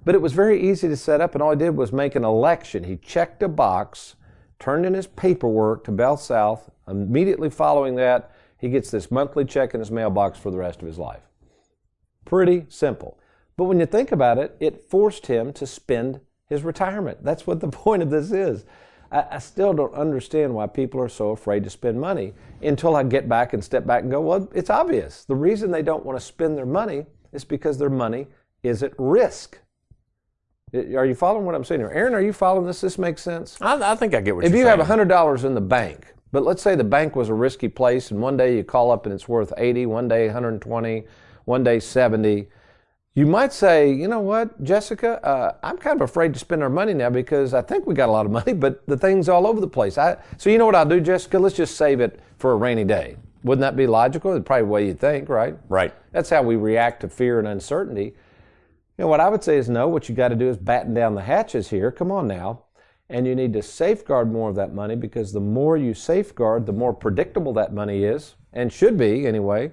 But 0.05 0.15
it 0.15 0.21
was 0.21 0.33
very 0.33 0.61
easy 0.61 0.89
to 0.89 0.97
set 0.97 1.21
up, 1.21 1.35
and 1.35 1.43
all 1.43 1.53
he 1.53 1.57
did 1.57 1.77
was 1.77 1.93
make 1.93 2.15
an 2.15 2.25
election. 2.25 2.85
He 2.85 2.97
checked 2.97 3.43
a 3.43 3.49
box, 3.49 4.17
turned 4.59 4.85
in 4.85 4.95
his 4.95 5.07
paperwork 5.07 5.85
to 5.85 5.93
Bell 5.93 6.17
South. 6.17 6.71
Immediately 6.87 7.51
following 7.51 7.95
that, 7.97 8.31
he 8.65 8.71
gets 8.71 8.91
this 8.91 9.11
monthly 9.11 9.45
check 9.45 9.75
in 9.75 9.81
his 9.81 9.91
mailbox 9.91 10.39
for 10.39 10.51
the 10.51 10.57
rest 10.57 10.81
of 10.81 10.89
his 10.89 10.99
life. 10.99 11.21
Pretty 12.25 12.65
simple. 12.71 13.19
But 13.59 13.65
when 13.65 13.79
you 13.79 13.85
think 13.85 14.11
about 14.11 14.39
it, 14.39 14.57
it 14.59 14.89
forced 14.89 15.27
him 15.27 15.53
to 15.53 15.67
spend 15.67 16.21
his 16.47 16.63
retirement. 16.63 17.23
That's 17.23 17.47
what 17.47 17.61
the 17.61 17.69
point 17.85 18.03
of 18.03 18.09
this 18.09 18.33
is. 18.33 18.65
I, 19.13 19.27
I, 19.33 19.39
still 19.39 19.75
don't 19.75 19.93
understand 19.93 20.55
why 20.55 20.67
people 20.67 20.99
are 21.03 21.11
so 21.11 21.29
afraid 21.29 21.63
to 21.65 21.69
spend 21.69 22.01
money 22.01 22.33
until 22.63 22.97
I 22.97 23.03
get 23.03 23.29
back 23.29 23.53
and 23.53 23.63
step 23.63 23.87
back 23.87 24.01
and 24.01 24.11
go, 24.11 24.23
well, 24.23 24.49
it's 24.55 24.71
obvious. 24.71 25.27
The 25.27 25.37
reason 25.37 25.71
they 25.71 25.83
don't 25.83 26.07
want 26.07 26.19
to 26.19 26.25
spend 26.25 26.57
their 26.57 26.65
money 26.65 27.05
is 27.33 27.45
because 27.45 27.77
their 27.77 27.91
money 27.91 28.29
is 28.63 28.83
at 28.83 28.95
risk. 28.97 29.59
Are 30.73 31.05
you 31.05 31.15
following 31.15 31.45
what 31.45 31.55
I'm 31.55 31.65
saying 31.65 31.83
here? 31.83 31.91
Aaron, 31.91 32.15
are 32.15 32.23
you 32.23 32.33
following 32.33 32.67
this? 32.67 32.81
This 32.81 32.97
makes 32.97 33.21
sense? 33.21 33.61
I, 33.61 33.93
I 33.93 33.95
think 33.95 34.15
I 34.15 34.23
get 34.23 34.35
what 34.35 34.47
if 34.47 34.53
you're 34.53 34.61
you 34.61 34.65
saying. 34.65 34.79
have 34.79 34.89
$100 34.89 35.45
in 35.45 35.53
the 35.53 35.61
bank 35.61 36.14
but 36.35 36.43
let's 36.43 36.61
say 36.61 36.75
the 36.75 36.83
bank 36.83 37.15
was 37.15 37.29
a 37.29 37.35
risky 37.35 37.69
place, 37.69 38.11
and 38.11 38.21
one 38.21 38.37
day 38.37 38.57
you 38.57 38.65
call 38.65 38.91
up 38.91 39.07
and 39.07 39.15
it's 39.15 39.29
worth 39.29 39.53
80, 39.57 39.87
one 39.87 40.09
day 40.09 40.27
120, 40.27 41.05
one 41.45 41.63
day 41.63 41.79
70. 41.79 42.49
You 43.15 43.25
might 43.25 43.53
say, 43.53 43.93
you 43.93 44.09
know 44.09 44.19
what, 44.19 44.61
Jessica, 44.65 45.25
uh, 45.25 45.55
I'm 45.63 45.79
kind 45.79 45.95
of 45.95 46.11
afraid 46.11 46.35
to 46.35 46.41
spend 46.41 46.65
our 46.65 46.69
money 46.69 46.93
now 46.93 47.09
because 47.09 47.55
I 47.55 47.63
think 47.63 47.87
we 47.87 47.95
got 47.95 48.09
a 48.09 48.13
lot 48.13 48.27
of 48.27 48.33
money, 48.33 48.53
but 48.65 48.85
the 48.89 48.97
thing's 48.97 49.29
all 49.29 49.47
over 49.47 49.61
the 49.61 49.69
place. 49.69 49.97
I, 49.97 50.17
so 50.37 50.51
you 50.51 50.59
know 50.59 50.67
what 50.67 50.75
I'll 50.75 50.85
do, 50.85 51.01
Jessica? 51.01 51.39
Let's 51.39 51.55
just 51.55 51.77
save 51.77 52.01
it 52.01 52.19
for 52.39 52.51
a 52.51 52.57
rainy 52.57 52.83
day. 52.83 53.17
Wouldn't 53.45 53.61
that 53.61 53.77
be 53.77 53.87
logical? 53.87 54.35
It's 54.35 54.45
probably 54.45 54.63
the 54.63 54.71
way 54.71 54.87
you 54.89 54.95
think, 54.95 55.29
right? 55.29 55.57
Right. 55.69 55.95
That's 56.11 56.31
how 56.31 56.43
we 56.43 56.57
react 56.57 57.03
to 57.03 57.09
fear 57.09 57.39
and 57.39 57.47
uncertainty. 57.47 58.07
You 58.07 59.05
know, 59.05 59.07
what 59.07 59.21
I 59.21 59.29
would 59.29 59.45
say 59.45 59.57
is 59.57 59.69
no, 59.69 59.87
what 59.87 60.09
you 60.09 60.17
got 60.17 60.29
to 60.31 60.35
do 60.35 60.49
is 60.49 60.57
batten 60.57 60.95
down 60.95 61.15
the 61.15 61.23
hatches 61.23 61.71
here. 61.71 61.93
Come 61.93 62.11
on 62.11 62.27
now 62.27 62.64
and 63.09 63.27
you 63.27 63.35
need 63.35 63.53
to 63.53 63.63
safeguard 63.63 64.33
more 64.33 64.49
of 64.49 64.57
that 64.57 64.75
money 64.75 64.97
because 64.97 65.33
the 65.33 65.41
more 65.41 65.77
you 65.77 65.95
safeguard, 65.95 66.67
the 66.67 66.73
more 66.73 66.93
predictable 66.93 67.53
that 67.53 67.73
money 67.73 68.05
is, 68.05 68.37
and 68.53 68.73
should 68.73 68.97
be 68.97 69.27
anyway, 69.27 69.71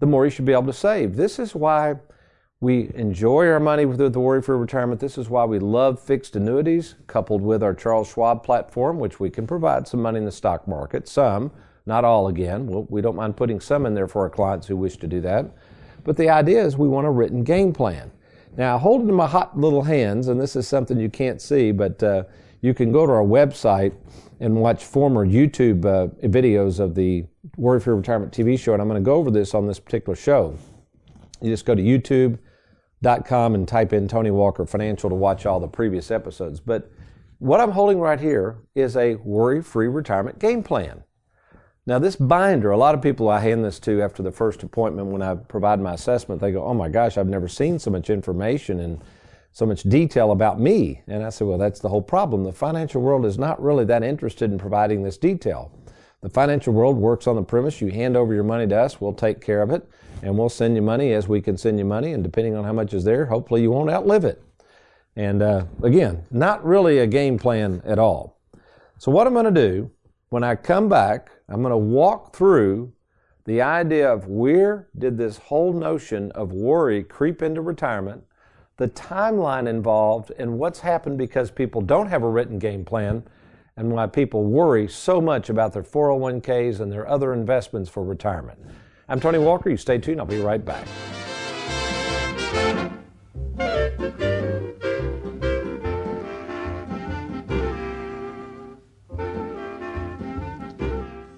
the 0.00 0.06
more 0.06 0.24
you 0.24 0.30
should 0.30 0.44
be 0.44 0.52
able 0.52 0.66
to 0.66 0.72
save. 0.72 1.16
This 1.16 1.38
is 1.38 1.54
why 1.54 1.96
we 2.60 2.90
enjoy 2.94 3.46
our 3.48 3.60
money 3.60 3.84
with 3.84 3.98
the 3.98 4.20
worry 4.20 4.42
for 4.42 4.56
retirement. 4.56 5.00
This 5.00 5.18
is 5.18 5.28
why 5.28 5.44
we 5.44 5.58
love 5.58 6.00
fixed 6.00 6.36
annuities, 6.36 6.94
coupled 7.06 7.42
with 7.42 7.62
our 7.62 7.74
Charles 7.74 8.08
Schwab 8.08 8.42
platform, 8.42 8.98
which 8.98 9.20
we 9.20 9.30
can 9.30 9.46
provide 9.46 9.86
some 9.86 10.00
money 10.00 10.18
in 10.18 10.24
the 10.24 10.32
stock 10.32 10.66
market, 10.66 11.06
some, 11.08 11.52
not 11.86 12.04
all 12.04 12.28
again. 12.28 12.86
We 12.88 13.02
don't 13.02 13.16
mind 13.16 13.36
putting 13.36 13.60
some 13.60 13.86
in 13.86 13.94
there 13.94 14.08
for 14.08 14.22
our 14.22 14.30
clients 14.30 14.66
who 14.66 14.76
wish 14.76 14.96
to 14.98 15.06
do 15.06 15.20
that. 15.22 15.50
But 16.04 16.16
the 16.16 16.30
idea 16.30 16.64
is 16.64 16.76
we 16.76 16.88
want 16.88 17.06
a 17.06 17.10
written 17.10 17.44
game 17.44 17.72
plan. 17.72 18.10
Now, 18.56 18.78
hold 18.78 19.02
it 19.02 19.08
in 19.08 19.14
my 19.14 19.26
hot 19.26 19.58
little 19.58 19.82
hands, 19.82 20.28
and 20.28 20.40
this 20.40 20.54
is 20.54 20.68
something 20.68 20.98
you 20.98 21.10
can't 21.10 21.42
see, 21.42 21.72
but 21.72 22.02
uh, 22.02 22.24
you 22.64 22.72
can 22.72 22.90
go 22.90 23.04
to 23.04 23.12
our 23.12 23.22
website 23.22 23.92
and 24.40 24.56
watch 24.56 24.82
former 24.82 25.26
YouTube 25.26 25.84
uh, 25.84 26.06
videos 26.26 26.80
of 26.80 26.94
the 26.94 27.26
Worry 27.58 27.78
Free 27.78 27.92
Retirement 27.92 28.32
TV 28.32 28.58
show. 28.58 28.72
And 28.72 28.80
I'm 28.80 28.88
going 28.88 28.98
to 28.98 29.04
go 29.04 29.16
over 29.16 29.30
this 29.30 29.52
on 29.52 29.66
this 29.66 29.78
particular 29.78 30.16
show. 30.16 30.56
You 31.42 31.50
just 31.50 31.66
go 31.66 31.74
to 31.74 31.82
youtube.com 31.82 33.54
and 33.54 33.68
type 33.68 33.92
in 33.92 34.08
Tony 34.08 34.30
Walker 34.30 34.64
Financial 34.64 35.10
to 35.10 35.14
watch 35.14 35.44
all 35.44 35.60
the 35.60 35.68
previous 35.68 36.10
episodes. 36.10 36.58
But 36.58 36.90
what 37.38 37.60
I'm 37.60 37.72
holding 37.72 38.00
right 38.00 38.18
here 38.18 38.56
is 38.74 38.96
a 38.96 39.16
worry 39.16 39.62
free 39.62 39.88
retirement 39.88 40.38
game 40.38 40.62
plan. 40.62 41.04
Now, 41.84 41.98
this 41.98 42.16
binder, 42.16 42.70
a 42.70 42.78
lot 42.78 42.94
of 42.94 43.02
people 43.02 43.28
I 43.28 43.40
hand 43.40 43.62
this 43.62 43.78
to 43.80 44.00
after 44.00 44.22
the 44.22 44.32
first 44.32 44.62
appointment 44.62 45.08
when 45.08 45.20
I 45.20 45.34
provide 45.34 45.80
my 45.80 45.92
assessment, 45.92 46.40
they 46.40 46.50
go, 46.50 46.64
Oh 46.64 46.72
my 46.72 46.88
gosh, 46.88 47.18
I've 47.18 47.26
never 47.26 47.46
seen 47.46 47.78
so 47.78 47.90
much 47.90 48.08
information 48.08 48.80
and 48.80 49.02
so 49.54 49.64
much 49.64 49.84
detail 49.84 50.32
about 50.32 50.60
me. 50.60 51.00
And 51.06 51.24
I 51.24 51.30
said, 51.30 51.46
Well, 51.46 51.58
that's 51.58 51.80
the 51.80 51.88
whole 51.88 52.02
problem. 52.02 52.42
The 52.42 52.52
financial 52.52 53.00
world 53.00 53.24
is 53.24 53.38
not 53.38 53.62
really 53.62 53.84
that 53.86 54.02
interested 54.02 54.50
in 54.50 54.58
providing 54.58 55.02
this 55.02 55.16
detail. 55.16 55.72
The 56.22 56.28
financial 56.28 56.72
world 56.72 56.96
works 56.96 57.26
on 57.26 57.36
the 57.36 57.42
premise 57.42 57.80
you 57.80 57.88
hand 57.88 58.16
over 58.16 58.34
your 58.34 58.44
money 58.44 58.66
to 58.66 58.76
us, 58.76 59.00
we'll 59.00 59.12
take 59.12 59.40
care 59.40 59.62
of 59.62 59.70
it, 59.70 59.88
and 60.22 60.36
we'll 60.36 60.48
send 60.48 60.74
you 60.74 60.82
money 60.82 61.12
as 61.12 61.28
we 61.28 61.40
can 61.40 61.56
send 61.56 61.78
you 61.78 61.84
money. 61.84 62.12
And 62.12 62.24
depending 62.24 62.56
on 62.56 62.64
how 62.64 62.72
much 62.72 62.92
is 62.94 63.04
there, 63.04 63.26
hopefully 63.26 63.62
you 63.62 63.70
won't 63.70 63.90
outlive 63.90 64.24
it. 64.24 64.42
And 65.14 65.40
uh, 65.40 65.66
again, 65.82 66.24
not 66.32 66.64
really 66.64 66.98
a 66.98 67.06
game 67.06 67.38
plan 67.38 67.80
at 67.84 68.00
all. 68.00 68.40
So, 68.98 69.12
what 69.12 69.26
I'm 69.28 69.34
going 69.34 69.44
to 69.44 69.50
do 69.52 69.90
when 70.30 70.42
I 70.42 70.56
come 70.56 70.88
back, 70.88 71.30
I'm 71.48 71.62
going 71.62 71.70
to 71.70 71.76
walk 71.76 72.34
through 72.34 72.92
the 73.44 73.62
idea 73.62 74.12
of 74.12 74.26
where 74.26 74.88
did 74.98 75.16
this 75.16 75.36
whole 75.36 75.72
notion 75.72 76.32
of 76.32 76.52
worry 76.52 77.04
creep 77.04 77.40
into 77.40 77.60
retirement, 77.60 78.24
the 78.76 78.88
timeline 78.88 79.68
involved, 79.68 80.32
and 80.38 80.58
what's 80.58 80.80
happened 80.80 81.18
because 81.18 81.50
people 81.50 81.80
don't 81.80 82.08
have 82.08 82.22
a 82.22 82.28
written 82.28 82.58
game 82.58 82.84
plan, 82.84 83.22
and 83.76 83.90
why 83.90 84.06
people 84.06 84.44
worry 84.44 84.88
so 84.88 85.20
much 85.20 85.48
about 85.50 85.72
their 85.72 85.82
401ks 85.82 86.80
and 86.80 86.90
their 86.90 87.08
other 87.08 87.32
investments 87.32 87.90
for 87.90 88.04
retirement. 88.04 88.58
I'm 89.08 89.20
Tony 89.20 89.38
Walker. 89.38 89.70
You 89.70 89.76
stay 89.76 89.98
tuned. 89.98 90.20
I'll 90.20 90.26
be 90.26 90.40
right 90.40 90.64
back. 90.64 90.86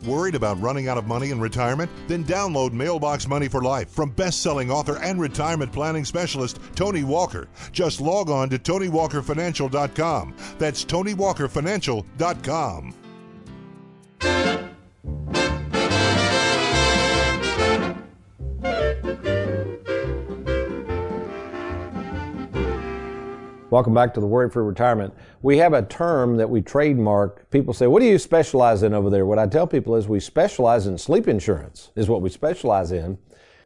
Worried 0.07 0.37
about 0.37 0.61
running 0.61 0.88
out 0.88 0.99
of 0.99 1.07
money 1.07 1.31
in 1.31 1.40
retirement? 1.40 1.90
Then 2.07 2.23
download 2.25 2.73
Mailbox 2.73 3.27
Money 3.27 3.49
for 3.49 3.62
Life 3.62 3.90
from 3.90 4.11
best-selling 4.11 4.71
author 4.71 4.99
and 4.99 5.19
retirement 5.21 5.73
planning 5.73 6.05
specialist 6.05 6.61
Tony 6.75 7.03
Walker. 7.03 7.49
Just 7.73 8.01
log 8.01 8.31
on 8.31 8.49
to 8.51 8.59
TonyWalkerFinancial.com. 8.59 10.37
That's 10.59 10.85
TonyWalkerFinancial.com. 10.85 13.06
Welcome 23.77 23.93
back 23.93 24.15
to 24.15 24.21
the 24.21 24.27
Worry 24.27 24.49
Free 24.49 24.65
Retirement. 24.65 25.12
We 25.43 25.59
have 25.59 25.75
a 25.75 25.83
term 25.83 26.39
that 26.39 26.49
we 26.49 26.62
trademark. 26.62 27.51
People 27.51 27.75
say, 27.75 27.87
What 27.87 28.01
do 28.01 28.07
you 28.07 28.17
specialize 28.17 28.83
in 28.83 28.95
over 28.95 29.11
there? 29.11 29.27
What 29.27 29.39
I 29.39 29.47
tell 29.47 29.67
people 29.67 29.97
is 29.97 30.09
we 30.09 30.19
specialize 30.19 30.87
in 30.87 30.97
sleep 30.97 31.29
insurance, 31.29 31.91
is 31.95 32.09
what 32.09 32.23
we 32.23 32.31
specialize 32.31 32.91
in. 32.91 33.19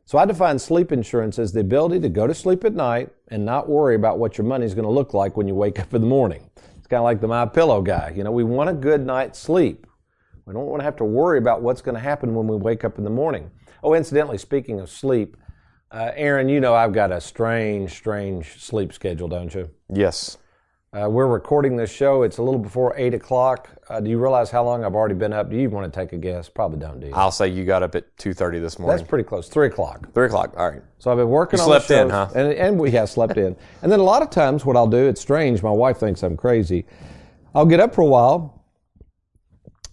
So 0.07 0.19
I 0.19 0.25
define 0.25 0.59
sleep 0.59 0.91
insurance 0.91 1.39
as 1.39 1.53
the 1.53 1.61
ability 1.61 2.01
to 2.01 2.09
go 2.09 2.27
to 2.27 2.35
sleep 2.35 2.65
at 2.65 2.75
night 2.75 3.11
and 3.29 3.45
not 3.45 3.69
worry 3.69 3.95
about 3.95 4.19
what 4.19 4.37
your 4.37 4.49
money 4.49 4.67
is 4.67 4.75
going 4.75 4.85
to 4.85 4.91
look 4.91 5.15
like 5.15 5.37
when 5.37 5.47
you 5.47 5.55
wake 5.55 5.79
up 5.79 5.95
in 5.95 6.01
the 6.01 6.09
morning. 6.09 6.51
It's 6.57 6.89
kind 6.89 6.99
of 6.99 7.05
like 7.05 7.21
the 7.21 7.29
My 7.29 7.47
Pillow 7.47 7.81
guy. 7.81 8.13
You 8.13 8.25
know, 8.25 8.33
we 8.33 8.43
want 8.43 8.69
a 8.69 8.75
good 8.75 9.07
night's 9.07 9.39
sleep. 9.39 9.87
We 10.45 10.53
don't 10.53 10.67
want 10.67 10.81
to 10.81 10.85
have 10.87 10.97
to 10.97 11.05
worry 11.05 11.39
about 11.39 11.63
what's 11.63 11.83
going 11.83 11.95
to 11.95 12.01
happen 12.01 12.35
when 12.35 12.49
we 12.49 12.57
wake 12.57 12.83
up 12.83 12.99
in 12.99 13.05
the 13.05 13.11
morning. 13.11 13.49
Oh, 13.85 13.95
incidentally, 13.95 14.39
speaking 14.39 14.81
of 14.81 14.91
sleep, 14.91 15.37
uh, 15.93 16.13
Aaron, 16.15 16.49
you 16.49 16.61
know 16.61 16.75
I've 16.75 16.93
got 16.93 17.11
a 17.13 17.21
strange, 17.21 17.93
strange 17.93 18.61
sleep 18.63 18.93
schedule, 18.93 19.29
don't 19.29 19.53
you? 19.55 19.71
Yes. 19.93 20.39
Uh, 20.93 21.09
we're 21.09 21.29
recording 21.29 21.77
this 21.77 21.91
show. 21.93 22.25
It's 22.25 22.39
a 22.39 22.43
little 22.43 22.59
before 22.59 22.95
8 22.97 23.15
o'clock. 23.15 23.69
Uh, 23.89 24.01
do 24.01 24.11
you 24.11 24.19
realize 24.19 24.51
how 24.51 24.65
long 24.65 24.85
I've 24.85 24.97
already 24.97 25.15
been 25.15 25.33
up? 25.33 25.49
Do 25.49 25.57
you 25.57 25.71
want 25.71 25.93
to 25.93 26.01
take 26.01 26.13
a 26.13 26.17
guess? 26.17 26.49
Probably 26.49 26.81
don't, 26.81 26.99
do 26.99 27.07
you? 27.07 27.13
I'll 27.15 27.31
say 27.31 27.47
you 27.47 27.65
got 27.65 27.85
up 27.85 27.95
at 27.95 28.17
2.30 28.17 28.61
this 28.61 28.77
morning. 28.77 28.97
That's 28.97 29.09
pretty 29.09 29.23
close. 29.23 29.49
3 29.49 29.69
o'clock. 29.69 30.13
3 30.13 30.27
o'clock. 30.27 30.55
All 30.57 30.69
right. 30.69 30.83
So 30.99 31.13
I've 31.13 31.17
been 31.17 31.29
working 31.29 31.59
You 31.59 31.63
on 31.63 31.69
slept 31.69 31.91
in, 31.93 32.11
huh? 32.11 32.29
And, 32.35 32.53
and 32.55 32.79
we 32.79 32.91
have 32.91 33.09
slept 33.09 33.37
in. 33.37 33.57
And 33.83 33.93
then 33.93 34.01
a 34.01 34.05
lot 34.05 34.23
of 34.23 34.31
times 34.31 34.65
what 34.65 34.77
I'll 34.77 34.89
do, 34.89 35.07
it's 35.07 35.21
strange. 35.21 35.63
My 35.63 35.71
wife 35.71 35.99
thinks 35.99 36.25
I'm 36.25 36.37
crazy. 36.37 36.87
I'll 37.55 37.67
get 37.67 37.79
up 37.79 37.95
for 37.95 38.03
a 38.03 38.07
while. 38.07 38.65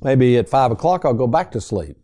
Maybe 0.01 0.37
at 0.37 0.49
5 0.49 0.71
o'clock, 0.71 1.05
I'll 1.05 1.13
go 1.13 1.27
back 1.27 1.51
to 1.51 1.61
sleep. 1.61 1.95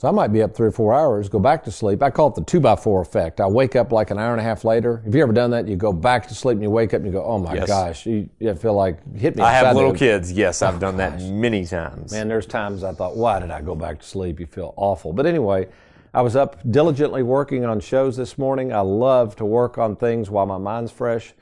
So 0.00 0.06
I 0.06 0.12
might 0.12 0.28
be 0.32 0.42
up 0.42 0.54
three 0.54 0.68
or 0.68 0.70
four 0.70 0.94
hours, 0.94 1.28
go 1.28 1.40
back 1.40 1.64
to 1.64 1.72
sleep. 1.72 2.04
I 2.04 2.10
call 2.10 2.28
it 2.28 2.36
the 2.36 2.44
two 2.44 2.60
by 2.60 2.76
four 2.76 3.02
effect. 3.02 3.40
I 3.40 3.48
wake 3.48 3.74
up 3.74 3.90
like 3.90 4.12
an 4.12 4.18
hour 4.18 4.30
and 4.30 4.40
a 4.40 4.44
half 4.44 4.64
later. 4.64 4.98
Have 5.04 5.12
you 5.12 5.20
ever 5.24 5.32
done 5.32 5.50
that? 5.50 5.66
You 5.66 5.74
go 5.74 5.92
back 5.92 6.28
to 6.28 6.36
sleep 6.36 6.54
and 6.54 6.62
you 6.62 6.70
wake 6.70 6.94
up 6.94 6.98
and 6.98 7.06
you 7.06 7.10
go, 7.10 7.24
oh 7.24 7.36
my 7.38 7.54
Yes. 7.54 7.66
gosh, 7.66 8.06
you, 8.06 8.28
you 8.38 8.54
feel 8.54 8.74
like 8.74 9.00
hit 9.16 9.34
me. 9.34 9.42
I 9.42 9.50
have 9.50 9.74
little 9.74 9.90
the- 9.92 9.98
kids. 9.98 10.30
Yes, 10.30 10.62
I've 10.62 10.76
oh 10.76 10.78
done 10.78 10.98
that 10.98 11.20
many 11.20 11.64
times. 11.66 12.12
Man, 12.12 12.28
there's 12.28 12.46
times 12.46 12.84
I 12.84 12.92
thought, 12.92 13.16
why 13.16 13.40
did 13.40 13.50
I 13.50 13.60
go 13.60 13.74
back 13.74 13.98
to 13.98 14.06
sleep? 14.06 14.38
You 14.38 14.46
feel 14.46 14.72
awful. 14.76 15.12
But 15.12 15.26
anyway, 15.26 15.66
I 16.14 16.22
was 16.22 16.36
up 16.36 16.58
diligently 16.70 17.24
working 17.24 17.64
on 17.64 17.80
shows 17.80 18.16
this 18.16 18.38
morning. 18.38 18.72
I 18.72 18.80
love 18.80 19.34
to 19.36 19.44
work 19.44 19.78
on 19.78 19.96
things 19.96 20.30
while 20.30 20.46
my 20.46 20.58
mind's 20.58 20.92
fresh. 20.92 21.34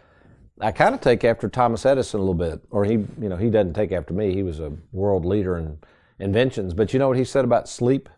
I 0.62 0.72
kind 0.72 0.94
of 0.94 1.02
take 1.02 1.24
after 1.24 1.50
Thomas 1.50 1.84
Edison 1.84 2.20
a 2.20 2.22
little 2.22 2.32
bit, 2.32 2.62
or 2.70 2.86
he, 2.86 2.92
you 2.92 3.28
know, 3.28 3.36
he 3.36 3.50
doesn't 3.50 3.74
take 3.74 3.92
after 3.92 4.14
me. 4.14 4.32
He 4.32 4.42
was 4.42 4.60
a 4.60 4.72
world 4.92 5.26
leader 5.26 5.58
in 5.58 5.78
inventions. 6.18 6.72
But 6.72 6.94
you 6.94 6.98
know 6.98 7.08
what 7.08 7.18
he 7.18 7.24
said 7.24 7.44
about 7.44 7.68
sleep? 7.68 8.08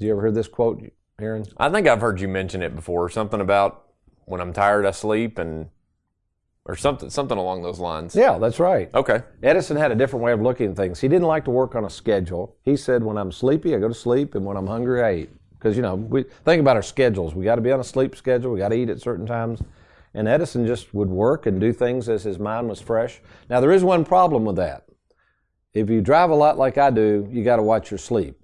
Did 0.00 0.06
you 0.06 0.12
ever 0.12 0.22
hear 0.22 0.32
this 0.32 0.48
quote, 0.48 0.82
Aaron? 1.20 1.44
I 1.58 1.68
think 1.68 1.86
I've 1.86 2.00
heard 2.00 2.22
you 2.22 2.28
mention 2.28 2.62
it 2.62 2.74
before. 2.74 3.10
Something 3.10 3.42
about 3.42 3.84
when 4.24 4.40
I'm 4.40 4.54
tired, 4.54 4.86
I 4.86 4.92
sleep, 4.92 5.38
and 5.38 5.68
or 6.64 6.74
something 6.74 7.10
something 7.10 7.36
along 7.36 7.62
those 7.62 7.78
lines. 7.78 8.16
Yeah, 8.16 8.38
that's 8.38 8.58
right. 8.58 8.88
Okay. 8.94 9.22
Edison 9.42 9.76
had 9.76 9.92
a 9.92 9.94
different 9.94 10.24
way 10.24 10.32
of 10.32 10.40
looking 10.40 10.70
at 10.70 10.76
things. 10.76 11.00
He 11.00 11.08
didn't 11.08 11.26
like 11.26 11.44
to 11.44 11.50
work 11.50 11.74
on 11.74 11.84
a 11.84 11.90
schedule. 11.90 12.56
He 12.62 12.78
said, 12.78 13.04
when 13.04 13.18
I'm 13.18 13.30
sleepy, 13.30 13.74
I 13.74 13.78
go 13.78 13.88
to 13.88 13.94
sleep, 13.94 14.34
and 14.34 14.46
when 14.46 14.56
I'm 14.56 14.66
hungry, 14.66 15.02
I 15.02 15.14
eat. 15.16 15.30
Because, 15.58 15.76
you 15.76 15.82
know, 15.82 15.96
we 15.96 16.22
think 16.46 16.60
about 16.60 16.76
our 16.76 16.82
schedules. 16.82 17.34
We 17.34 17.44
got 17.44 17.56
to 17.56 17.60
be 17.60 17.70
on 17.70 17.80
a 17.80 17.84
sleep 17.84 18.16
schedule, 18.16 18.52
we 18.52 18.58
got 18.58 18.70
to 18.70 18.76
eat 18.76 18.88
at 18.88 19.02
certain 19.02 19.26
times. 19.26 19.62
And 20.14 20.26
Edison 20.26 20.66
just 20.66 20.94
would 20.94 21.10
work 21.10 21.44
and 21.44 21.60
do 21.60 21.74
things 21.74 22.08
as 22.08 22.24
his 22.24 22.38
mind 22.38 22.70
was 22.70 22.80
fresh. 22.80 23.20
Now, 23.50 23.60
there 23.60 23.70
is 23.70 23.84
one 23.84 24.06
problem 24.06 24.46
with 24.46 24.56
that. 24.56 24.86
If 25.74 25.90
you 25.90 26.00
drive 26.00 26.30
a 26.30 26.34
lot 26.34 26.56
like 26.56 26.78
I 26.78 26.88
do, 26.88 27.28
you 27.30 27.44
got 27.44 27.56
to 27.56 27.62
watch 27.62 27.90
your 27.90 27.98
sleep. 27.98 28.39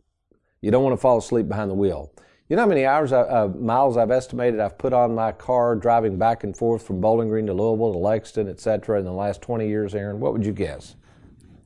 You 0.63 0.71
don't 0.71 0.83
want 0.83 0.95
to 0.95 1.01
fall 1.01 1.19
asleep 1.19 1.49
behind 1.49 1.71
the 1.71 1.75
wheel. 1.75 2.13
You 2.49 2.57
know 2.57 2.63
how 2.63 2.69
many 2.69 2.85
hours, 2.85 3.13
I- 3.13 3.23
uh, 3.23 3.49
miles 3.49 3.97
I've 3.97 4.11
estimated 4.11 4.61
I've 4.61 4.79
put 4.79 4.93
on 4.93 5.15
my 5.15 5.33
car 5.33 5.75
driving 5.75 6.17
back 6.17 6.45
and 6.45 6.57
forth 6.57 6.83
from 6.87 7.01
Bowling 7.01 7.29
Green 7.29 7.47
to 7.47 7.53
Louisville 7.53 7.93
to 7.93 7.99
Lexington, 7.99 8.49
et 8.53 8.61
cetera, 8.61 8.99
in 8.99 9.05
the 9.05 9.13
last 9.13 9.43
20 9.43 9.67
years, 9.67 9.95
Aaron? 9.95 10.21
What 10.21 10.33
would 10.33 10.47
you 10.47 10.53
guess? 10.53 10.95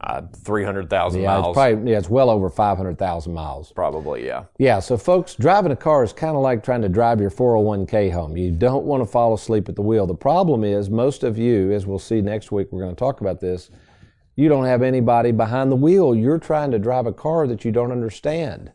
Uh, 0.02 0.22
300,000 0.34 1.20
Yeah, 1.20 1.26
miles. 1.26 1.48
it's 1.48 1.54
probably 1.54 1.92
yeah, 1.92 1.98
it's 1.98 2.08
well 2.08 2.30
over 2.30 2.48
500,000 2.48 3.34
miles. 3.34 3.70
Probably, 3.72 4.24
yeah. 4.26 4.44
Yeah, 4.58 4.78
so 4.78 4.96
folks, 4.96 5.34
driving 5.34 5.72
a 5.72 5.76
car 5.76 6.02
is 6.02 6.14
kind 6.14 6.34
of 6.34 6.40
like 6.40 6.64
trying 6.64 6.80
to 6.80 6.88
drive 6.88 7.20
your 7.20 7.28
401k 7.30 8.10
home. 8.10 8.34
You 8.38 8.50
don't 8.50 8.86
want 8.86 9.02
to 9.02 9.06
fall 9.06 9.34
asleep 9.34 9.68
at 9.68 9.76
the 9.76 9.82
wheel. 9.82 10.06
The 10.06 10.14
problem 10.14 10.64
is 10.64 10.88
most 10.88 11.22
of 11.22 11.36
you, 11.36 11.70
as 11.72 11.86
we'll 11.86 11.98
see 11.98 12.22
next 12.22 12.50
week, 12.50 12.68
we're 12.70 12.80
going 12.80 12.94
to 12.94 12.98
talk 12.98 13.20
about 13.20 13.40
this, 13.40 13.68
you 14.36 14.48
don't 14.48 14.64
have 14.64 14.80
anybody 14.80 15.32
behind 15.32 15.70
the 15.70 15.76
wheel. 15.76 16.14
You're 16.14 16.38
trying 16.38 16.70
to 16.70 16.78
drive 16.78 17.04
a 17.04 17.12
car 17.12 17.46
that 17.46 17.66
you 17.66 17.70
don't 17.70 17.92
understand. 17.92 18.72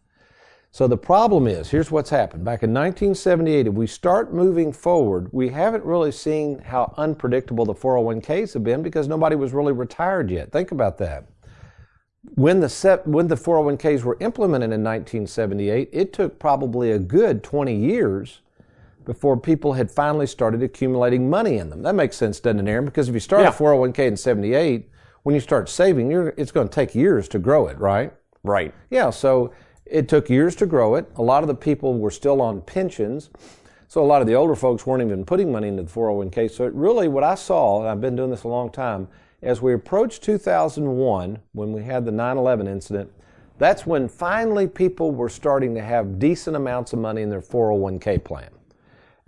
So 0.76 0.90
the 0.90 0.98
problem 0.98 1.48
is, 1.48 1.70
here's 1.70 1.90
what's 1.90 2.10
happened. 2.10 2.44
Back 2.44 2.62
in 2.62 2.74
1978, 2.74 3.68
if 3.68 3.74
we 3.74 3.88
start 3.88 4.34
moving 4.34 4.74
forward, 4.74 5.30
we 5.32 5.48
haven't 5.48 5.86
really 5.86 6.12
seen 6.12 6.60
how 6.60 6.94
unpredictable 6.98 7.64
the 7.64 7.74
401ks 7.74 8.56
have 8.56 8.66
been 8.66 8.84
because 8.84 9.08
nobody 9.08 9.38
was 9.38 9.54
really 9.54 9.72
retired 9.72 10.30
yet. 10.30 10.52
Think 10.52 10.72
about 10.72 10.98
that 10.98 11.28
when 12.34 12.60
the 12.60 12.68
set, 12.68 13.08
when 13.08 13.30
the 13.30 13.36
401ks 13.36 14.04
were 14.04 14.18
implemented 14.20 14.74
in 14.74 14.84
1978, 14.84 15.92
it 15.94 16.12
took 16.12 16.40
probably 16.40 16.92
a 16.92 17.00
good 17.00 17.42
20 17.42 17.74
years 17.74 18.42
before 19.06 19.38
people 19.38 19.72
had 19.72 19.90
finally 19.90 20.28
started 20.28 20.62
accumulating 20.62 21.30
money 21.30 21.58
in 21.58 21.70
them. 21.70 21.84
That 21.84 21.96
makes 21.96 22.18
sense, 22.18 22.42
doesn't 22.42 22.68
it, 22.68 22.70
Aaron? 22.70 22.84
Because 22.84 23.08
if 23.08 23.14
you 23.14 23.22
start 23.22 23.44
Yeah. 23.44 23.50
a 23.50 23.54
401k 23.54 24.08
in 24.08 24.18
78, 24.18 24.90
when 25.24 25.36
you 25.36 25.40
start 25.40 25.70
saving, 25.70 26.12
you're, 26.12 26.34
it's 26.36 26.52
going 26.52 26.68
to 26.68 26.76
take 26.76 26.94
years 26.94 27.30
to 27.30 27.40
grow 27.40 27.68
it, 27.68 27.80
right? 27.80 28.12
Right. 28.44 28.74
Yeah, 28.90 29.10
so 29.10 29.54
it 29.86 30.10
took 30.10 30.30
years 30.30 30.56
to 30.58 30.66
grow 30.66 30.96
it. 30.96 31.10
A 31.16 31.22
lot 31.22 31.44
of 31.44 31.48
the 31.48 31.56
people 31.56 31.98
were 31.98 32.12
still 32.12 32.42
on 32.42 32.62
pensions. 32.62 33.30
So 33.88 34.04
a 34.04 34.06
lot 34.06 34.22
of 34.22 34.28
the 34.28 34.34
older 34.34 34.56
folks 34.56 34.86
weren't 34.86 35.04
even 35.04 35.26
putting 35.26 35.52
money 35.52 35.68
into 35.68 35.84
the 35.84 35.90
401k. 35.90 36.50
So 36.50 36.66
it 36.66 36.74
really, 36.74 37.08
what 37.08 37.24
I 37.24 37.36
saw, 37.36 37.80
and 37.80 37.88
I've 37.88 38.02
been 38.02 38.16
doing 38.16 38.32
this 38.32 38.44
a 38.44 38.48
long 38.48 38.72
time, 38.72 39.08
as 39.42 39.62
we 39.62 39.74
approached 39.74 40.24
2001, 40.24 41.40
when 41.54 41.72
we 41.72 41.84
had 41.84 42.04
the 42.04 42.12
9 42.12 42.38
11 42.38 42.68
incident, 42.68 43.12
that's 43.58 43.86
when 43.86 44.10
finally 44.10 44.68
people 44.68 45.12
were 45.12 45.30
starting 45.30 45.76
to 45.76 45.82
have 45.82 46.20
decent 46.20 46.56
amounts 46.56 46.94
of 46.94 47.00
money 47.00 47.22
in 47.22 47.30
their 47.30 47.42
401k 47.42 48.24
plan. 48.24 48.50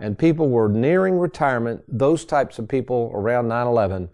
And 0.00 0.18
people 0.18 0.48
were 0.48 0.68
nearing 0.68 1.18
retirement. 1.18 1.82
Those 1.88 2.24
types 2.24 2.58
of 2.58 2.68
people 2.68 3.10
around 3.14 3.48
9 3.48 3.66
11 3.66 4.08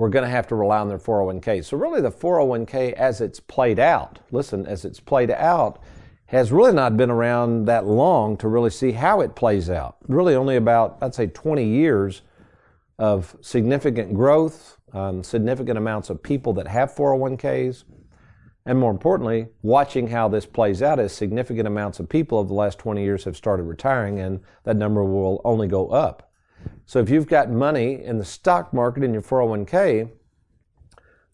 were 0.00 0.08
going 0.08 0.24
to 0.24 0.30
have 0.30 0.46
to 0.46 0.54
rely 0.54 0.78
on 0.78 0.88
their 0.88 0.98
401k. 0.98 1.62
So, 1.62 1.76
really, 1.76 2.00
the 2.00 2.10
401k 2.10 2.94
as 2.94 3.20
it's 3.20 3.38
played 3.38 3.78
out, 3.78 4.18
listen, 4.32 4.64
as 4.64 4.86
it's 4.86 4.98
played 4.98 5.30
out, 5.30 5.78
has 6.24 6.50
really 6.50 6.72
not 6.72 6.96
been 6.96 7.10
around 7.10 7.66
that 7.66 7.84
long 7.84 8.38
to 8.38 8.48
really 8.48 8.70
see 8.70 8.92
how 8.92 9.20
it 9.20 9.36
plays 9.36 9.68
out. 9.68 9.98
Really, 10.08 10.34
only 10.34 10.56
about, 10.56 10.96
I'd 11.02 11.14
say, 11.14 11.26
20 11.26 11.66
years 11.66 12.22
of 12.98 13.36
significant 13.42 14.14
growth, 14.14 14.78
um, 14.94 15.22
significant 15.22 15.76
amounts 15.76 16.08
of 16.08 16.22
people 16.22 16.54
that 16.54 16.66
have 16.66 16.94
401ks, 16.94 17.84
and 18.64 18.78
more 18.78 18.90
importantly, 18.90 19.48
watching 19.60 20.08
how 20.08 20.28
this 20.28 20.46
plays 20.46 20.80
out 20.80 20.98
as 20.98 21.12
significant 21.12 21.66
amounts 21.66 22.00
of 22.00 22.08
people 22.08 22.38
over 22.38 22.48
the 22.48 22.54
last 22.54 22.78
20 22.78 23.02
years 23.02 23.24
have 23.24 23.36
started 23.36 23.64
retiring, 23.64 24.18
and 24.18 24.40
that 24.64 24.76
number 24.76 25.04
will 25.04 25.42
only 25.44 25.68
go 25.68 25.90
up. 25.90 26.29
So, 26.86 26.98
if 26.98 27.08
you've 27.08 27.28
got 27.28 27.50
money 27.50 28.02
in 28.02 28.18
the 28.18 28.24
stock 28.24 28.72
market 28.72 29.02
in 29.04 29.12
your 29.12 29.22
401k, 29.22 30.10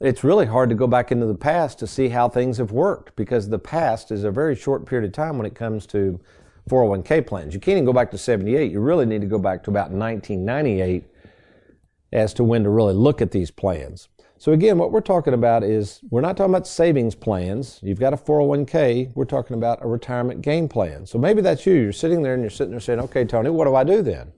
it's 0.00 0.22
really 0.22 0.46
hard 0.46 0.68
to 0.68 0.74
go 0.74 0.86
back 0.86 1.10
into 1.10 1.26
the 1.26 1.34
past 1.34 1.78
to 1.78 1.86
see 1.86 2.10
how 2.10 2.28
things 2.28 2.58
have 2.58 2.70
worked 2.70 3.16
because 3.16 3.48
the 3.48 3.58
past 3.58 4.10
is 4.10 4.24
a 4.24 4.30
very 4.30 4.54
short 4.54 4.84
period 4.84 5.06
of 5.06 5.12
time 5.12 5.38
when 5.38 5.46
it 5.46 5.54
comes 5.54 5.86
to 5.86 6.20
401k 6.68 7.26
plans. 7.26 7.54
You 7.54 7.60
can't 7.60 7.76
even 7.76 7.86
go 7.86 7.92
back 7.92 8.10
to 8.10 8.18
78. 8.18 8.70
You 8.70 8.80
really 8.80 9.06
need 9.06 9.22
to 9.22 9.26
go 9.26 9.38
back 9.38 9.62
to 9.64 9.70
about 9.70 9.90
1998 9.90 11.04
as 12.12 12.34
to 12.34 12.44
when 12.44 12.64
to 12.64 12.70
really 12.70 12.94
look 12.94 13.22
at 13.22 13.30
these 13.30 13.50
plans. 13.50 14.08
So 14.38 14.52
again, 14.52 14.76
what 14.76 14.92
we're 14.92 15.00
talking 15.00 15.32
about 15.32 15.62
is 15.64 16.00
we're 16.10 16.20
not 16.20 16.36
talking 16.36 16.52
about 16.52 16.66
savings 16.66 17.14
plans. 17.14 17.80
You've 17.82 17.98
got 17.98 18.12
a 18.12 18.18
401k. 18.18 19.12
We're 19.14 19.24
talking 19.24 19.56
about 19.56 19.82
a 19.82 19.88
retirement 19.88 20.42
game 20.42 20.68
plan. 20.68 21.06
So 21.06 21.18
maybe 21.18 21.40
that's 21.40 21.64
you. 21.64 21.72
You're 21.72 21.92
sitting 21.92 22.22
there 22.22 22.34
and 22.34 22.42
you're 22.42 22.50
sitting 22.50 22.72
there 22.72 22.80
saying, 22.80 23.00
okay, 23.00 23.24
Tony, 23.24 23.48
what 23.48 23.64
do 23.64 23.74
I 23.74 23.84
do 23.84 24.02
then? 24.02 24.32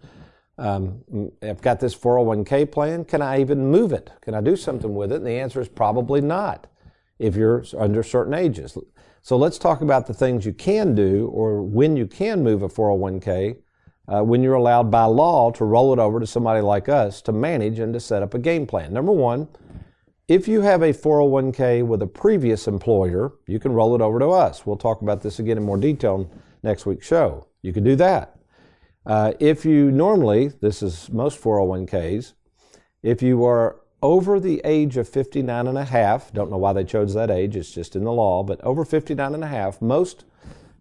Um, 0.58 1.30
I've 1.40 1.62
got 1.62 1.78
this 1.78 1.94
401k 1.94 2.70
plan. 2.70 3.04
Can 3.04 3.22
I 3.22 3.40
even 3.40 3.70
move 3.70 3.92
it? 3.92 4.10
Can 4.20 4.34
I 4.34 4.40
do 4.40 4.56
something 4.56 4.94
with 4.94 5.12
it? 5.12 5.16
And 5.16 5.26
the 5.26 5.38
answer 5.38 5.60
is 5.60 5.68
probably 5.68 6.20
not 6.20 6.66
if 7.18 7.36
you're 7.36 7.64
under 7.76 8.02
certain 8.02 8.34
ages. 8.34 8.76
So 9.22 9.36
let's 9.36 9.58
talk 9.58 9.80
about 9.80 10.06
the 10.06 10.14
things 10.14 10.44
you 10.46 10.52
can 10.52 10.94
do 10.94 11.28
or 11.28 11.62
when 11.62 11.96
you 11.96 12.06
can 12.06 12.42
move 12.42 12.62
a 12.62 12.68
401k 12.68 13.56
uh, 14.08 14.22
when 14.22 14.42
you're 14.42 14.54
allowed 14.54 14.90
by 14.90 15.04
law 15.04 15.50
to 15.52 15.64
roll 15.64 15.92
it 15.92 15.98
over 15.98 16.18
to 16.18 16.26
somebody 16.26 16.60
like 16.60 16.88
us 16.88 17.20
to 17.22 17.32
manage 17.32 17.78
and 17.78 17.92
to 17.92 18.00
set 18.00 18.22
up 18.22 18.34
a 18.34 18.38
game 18.38 18.66
plan. 18.66 18.92
Number 18.92 19.12
one, 19.12 19.48
if 20.28 20.48
you 20.48 20.62
have 20.62 20.82
a 20.82 20.92
401k 20.92 21.86
with 21.86 22.02
a 22.02 22.06
previous 22.06 22.66
employer, 22.66 23.32
you 23.46 23.58
can 23.58 23.72
roll 23.72 23.94
it 23.94 24.00
over 24.00 24.18
to 24.18 24.28
us. 24.28 24.66
We'll 24.66 24.76
talk 24.76 25.02
about 25.02 25.22
this 25.22 25.38
again 25.38 25.56
in 25.56 25.62
more 25.62 25.76
detail 25.76 26.30
next 26.62 26.86
week's 26.86 27.06
show. 27.06 27.46
You 27.62 27.72
can 27.72 27.84
do 27.84 27.96
that. 27.96 28.37
Uh, 29.08 29.32
if 29.40 29.64
you 29.64 29.90
normally, 29.90 30.48
this 30.60 30.82
is 30.82 31.08
most 31.10 31.40
401ks, 31.40 32.34
if 33.02 33.22
you 33.22 33.42
are 33.42 33.80
over 34.02 34.38
the 34.38 34.60
age 34.64 34.98
of 34.98 35.08
59 35.08 35.66
and 35.66 35.78
a 35.78 35.84
half, 35.86 36.30
don't 36.34 36.50
know 36.50 36.58
why 36.58 36.74
they 36.74 36.84
chose 36.84 37.14
that 37.14 37.30
age, 37.30 37.56
it's 37.56 37.72
just 37.72 37.96
in 37.96 38.04
the 38.04 38.12
law, 38.12 38.42
but 38.42 38.62
over 38.62 38.84
59 38.84 39.34
and 39.34 39.42
a 39.42 39.46
half, 39.46 39.80
most 39.80 40.26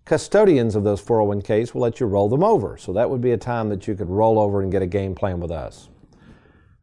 custodians 0.03 0.75
of 0.75 0.83
those 0.83 1.01
401ks 1.01 1.73
will 1.73 1.81
let 1.81 2.01
you 2.01 2.05
roll 2.05 2.27
them 2.27 2.43
over. 2.43 2.75
So 2.75 2.91
that 2.91 3.09
would 3.09 3.21
be 3.21 3.31
a 3.31 3.37
time 3.37 3.69
that 3.69 3.87
you 3.87 3.95
could 3.95 4.09
roll 4.09 4.39
over 4.39 4.61
and 4.61 4.73
get 4.73 4.81
a 4.81 4.87
game 4.87 5.15
plan 5.15 5.39
with 5.39 5.51
us. 5.51 5.87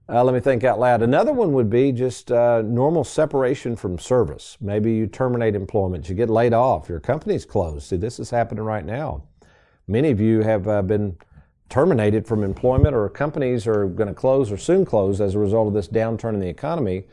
Uh, 0.08 0.24
let 0.24 0.34
me 0.34 0.40
think 0.40 0.64
out 0.64 0.80
loud. 0.80 1.02
Another 1.02 1.32
one 1.34 1.52
would 1.52 1.68
be 1.68 1.92
just 1.92 2.32
uh, 2.32 2.62
normal 2.62 3.04
separation 3.04 3.76
from 3.76 3.98
service. 3.98 4.56
Maybe 4.62 4.94
you 4.94 5.06
terminate 5.06 5.54
employment, 5.54 6.08
you 6.08 6.14
get 6.14 6.30
laid 6.30 6.54
off, 6.54 6.88
your 6.88 7.00
company's 7.00 7.44
closed. 7.44 7.86
See, 7.86 7.96
this 7.96 8.18
is 8.18 8.30
happening 8.30 8.64
right 8.64 8.84
now. 8.84 9.24
Many 9.86 10.10
of 10.10 10.20
you 10.22 10.40
have 10.40 10.66
uh, 10.66 10.80
been 10.80 11.18
terminated 11.68 12.26
from 12.26 12.44
employment 12.44 12.94
or 12.94 13.08
companies 13.08 13.66
are 13.66 13.86
going 13.86 14.08
to 14.08 14.14
close 14.14 14.52
or 14.52 14.56
soon 14.56 14.84
close 14.84 15.20
as 15.20 15.34
a 15.34 15.38
result 15.38 15.68
of 15.68 15.74
this 15.74 15.88
downturn 15.88 16.34
in 16.34 16.40
the 16.40 16.48
economy, 16.48 17.04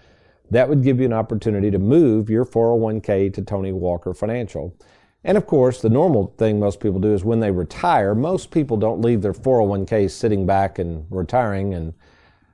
that 0.49 0.67
would 0.67 0.83
give 0.83 0.99
you 0.99 1.05
an 1.05 1.13
opportunity 1.13 1.71
to 1.71 1.79
move 1.79 2.29
your 2.29 2.45
401k 2.45 3.33
to 3.33 3.41
Tony 3.41 3.71
Walker 3.71 4.13
Financial. 4.13 4.75
And 5.23 5.37
of 5.37 5.47
course, 5.47 5.81
the 5.81 5.89
normal 5.89 6.33
thing 6.37 6.59
most 6.59 6.79
people 6.79 6.99
do 6.99 7.13
is 7.13 7.23
when 7.23 7.39
they 7.39 7.51
retire, 7.51 8.13
most 8.13 8.51
people 8.51 8.75
don't 8.75 9.01
leave 9.01 9.21
their 9.21 9.33
401k 9.33 10.09
sitting 10.09 10.45
back 10.45 10.79
and 10.79 11.05
retiring 11.09 11.73
and 11.73 11.93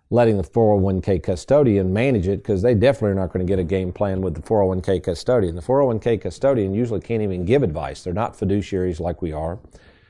letting 0.10 0.38
the 0.38 0.44
401k 0.44 1.22
custodian 1.22 1.92
manage 1.92 2.28
it 2.28 2.38
because 2.38 2.62
they 2.62 2.74
definitely 2.74 3.12
are 3.12 3.22
not 3.22 3.34
going 3.34 3.46
to 3.46 3.50
get 3.50 3.60
a 3.60 3.64
game 3.64 3.92
plan 3.92 4.22
with 4.22 4.36
the 4.36 4.42
401k 4.42 5.04
custodian. 5.04 5.56
The 5.56 5.62
401k 5.62 6.22
custodian 6.22 6.74
usually 6.74 7.02
can't 7.02 7.24
even 7.24 7.46
give 7.46 7.64
advice. 7.64 8.04
They're 8.04 8.14
not 8.14 8.38
fiduciaries 8.38 9.00
like 9.00 9.22
we 9.22 9.34
are. 9.34 9.60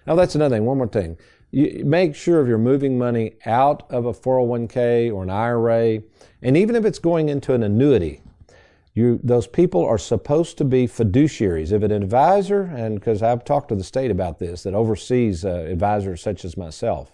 Now, 0.06 0.15
that's 0.15 0.36
another 0.36 0.56
thing. 0.56 0.65
One 0.65 0.78
more 0.78 0.88
thing 0.88 1.17
you 1.51 1.83
make 1.86 2.15
sure 2.15 2.41
if 2.41 2.47
you're 2.47 2.57
moving 2.57 2.97
money 2.97 3.33
out 3.45 3.89
of 3.91 4.05
a 4.05 4.13
401k 4.13 5.13
or 5.13 5.23
an 5.23 5.29
IRA, 5.29 6.01
and 6.41 6.57
even 6.57 6.75
if 6.75 6.86
it's 6.86 6.99
going 6.99 7.29
into 7.29 7.53
an 7.53 7.63
annuity, 7.63 8.21
you, 8.93 9.19
those 9.23 9.47
people 9.47 9.86
are 9.86 9.99
supposed 9.99 10.57
to 10.57 10.65
be 10.65 10.88
fiduciaries. 10.88 11.71
If 11.71 11.83
an 11.83 11.91
advisor, 11.91 12.63
and 12.63 12.95
because 12.95 13.21
I've 13.21 13.45
talked 13.45 13.69
to 13.69 13.75
the 13.75 13.83
state 13.83 14.10
about 14.10 14.39
this, 14.39 14.63
that 14.63 14.73
oversees 14.73 15.45
uh, 15.45 15.67
advisors 15.69 16.21
such 16.21 16.43
as 16.43 16.57
myself, 16.57 17.12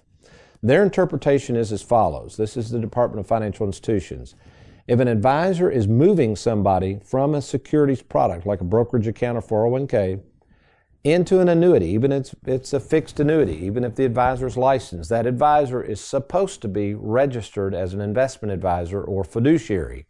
their 0.61 0.81
interpretation 0.81 1.57
is 1.57 1.73
as 1.73 1.83
follows. 1.83 2.37
This 2.37 2.55
is 2.55 2.69
the 2.69 2.79
Department 2.79 3.19
of 3.19 3.27
Financial 3.27 3.65
Institutions. 3.65 4.35
If 4.87 4.99
an 4.99 5.09
advisor 5.09 5.69
is 5.69 5.87
moving 5.87 6.37
somebody 6.37 6.99
from 7.03 7.35
a 7.35 7.41
securities 7.41 8.01
product 8.01 8.45
like 8.45 8.61
a 8.61 8.65
brokerage 8.65 9.07
account 9.07 9.37
or 9.37 9.41
401k 9.41 10.21
into 11.03 11.39
an 11.39 11.49
annuity, 11.49 11.87
even 11.87 12.11
if 12.11 12.19
it's, 12.21 12.35
it's 12.45 12.73
a 12.73 12.79
fixed 12.79 13.19
annuity, 13.19 13.57
even 13.65 13.83
if 13.83 13.95
the 13.95 14.05
advisor 14.05 14.47
is 14.47 14.55
licensed, 14.55 15.09
that 15.09 15.25
advisor 15.25 15.83
is 15.83 15.99
supposed 15.99 16.61
to 16.61 16.67
be 16.67 16.93
registered 16.93 17.75
as 17.75 17.93
an 17.93 17.99
investment 17.99 18.53
advisor 18.53 19.03
or 19.03 19.23
fiduciary. 19.23 20.05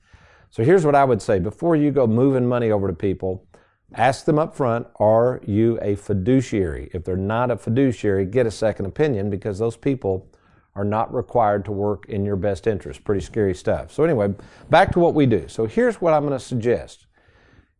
So 0.51 0.63
here's 0.63 0.85
what 0.85 0.93
I 0.93 1.03
would 1.03 1.21
say 1.21 1.39
before 1.39 1.75
you 1.75 1.89
go 1.89 2.05
moving 2.05 2.47
money 2.47 2.69
over 2.69 2.87
to 2.87 2.93
people, 2.93 3.47
ask 3.95 4.25
them 4.25 4.37
up 4.37 4.55
front, 4.55 4.85
are 4.99 5.41
you 5.45 5.79
a 5.81 5.95
fiduciary? 5.95 6.91
If 6.93 7.03
they're 7.03 7.17
not 7.17 7.49
a 7.49 7.57
fiduciary, 7.57 8.25
get 8.25 8.45
a 8.45 8.51
second 8.51 8.85
opinion 8.85 9.31
because 9.31 9.57
those 9.57 9.75
people 9.75 10.29
are 10.75 10.85
not 10.85 11.13
required 11.13 11.65
to 11.65 11.71
work 11.71 12.05
in 12.07 12.23
your 12.23 12.35
best 12.35 12.67
interest. 12.67 13.03
Pretty 13.03 13.21
scary 13.21 13.55
stuff. 13.55 13.91
So, 13.91 14.03
anyway, 14.03 14.33
back 14.69 14.91
to 14.93 14.99
what 14.99 15.13
we 15.13 15.25
do. 15.25 15.47
So, 15.47 15.65
here's 15.65 16.01
what 16.01 16.13
I'm 16.13 16.25
going 16.25 16.37
to 16.37 16.43
suggest. 16.43 17.05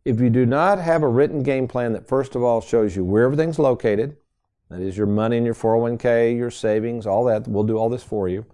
If 0.04 0.20
you 0.20 0.28
do 0.28 0.44
not 0.44 0.78
have 0.78 1.02
a 1.02 1.08
written 1.08 1.42
game 1.42 1.66
plan 1.66 1.94
that 1.94 2.06
first 2.06 2.34
of 2.34 2.42
all 2.42 2.60
shows 2.60 2.94
you 2.94 3.04
where 3.04 3.24
everything's 3.24 3.58
located, 3.58 4.16
that 4.68 4.80
is 4.80 4.98
your 4.98 5.06
money 5.06 5.38
in 5.38 5.46
your 5.46 5.54
401k, 5.54 6.36
your 6.36 6.50
savings, 6.50 7.06
all 7.06 7.24
that, 7.24 7.48
we'll 7.48 7.64
do 7.64 7.78
all 7.78 7.88
this 7.88 8.02
for 8.02 8.28
you. 8.28 8.44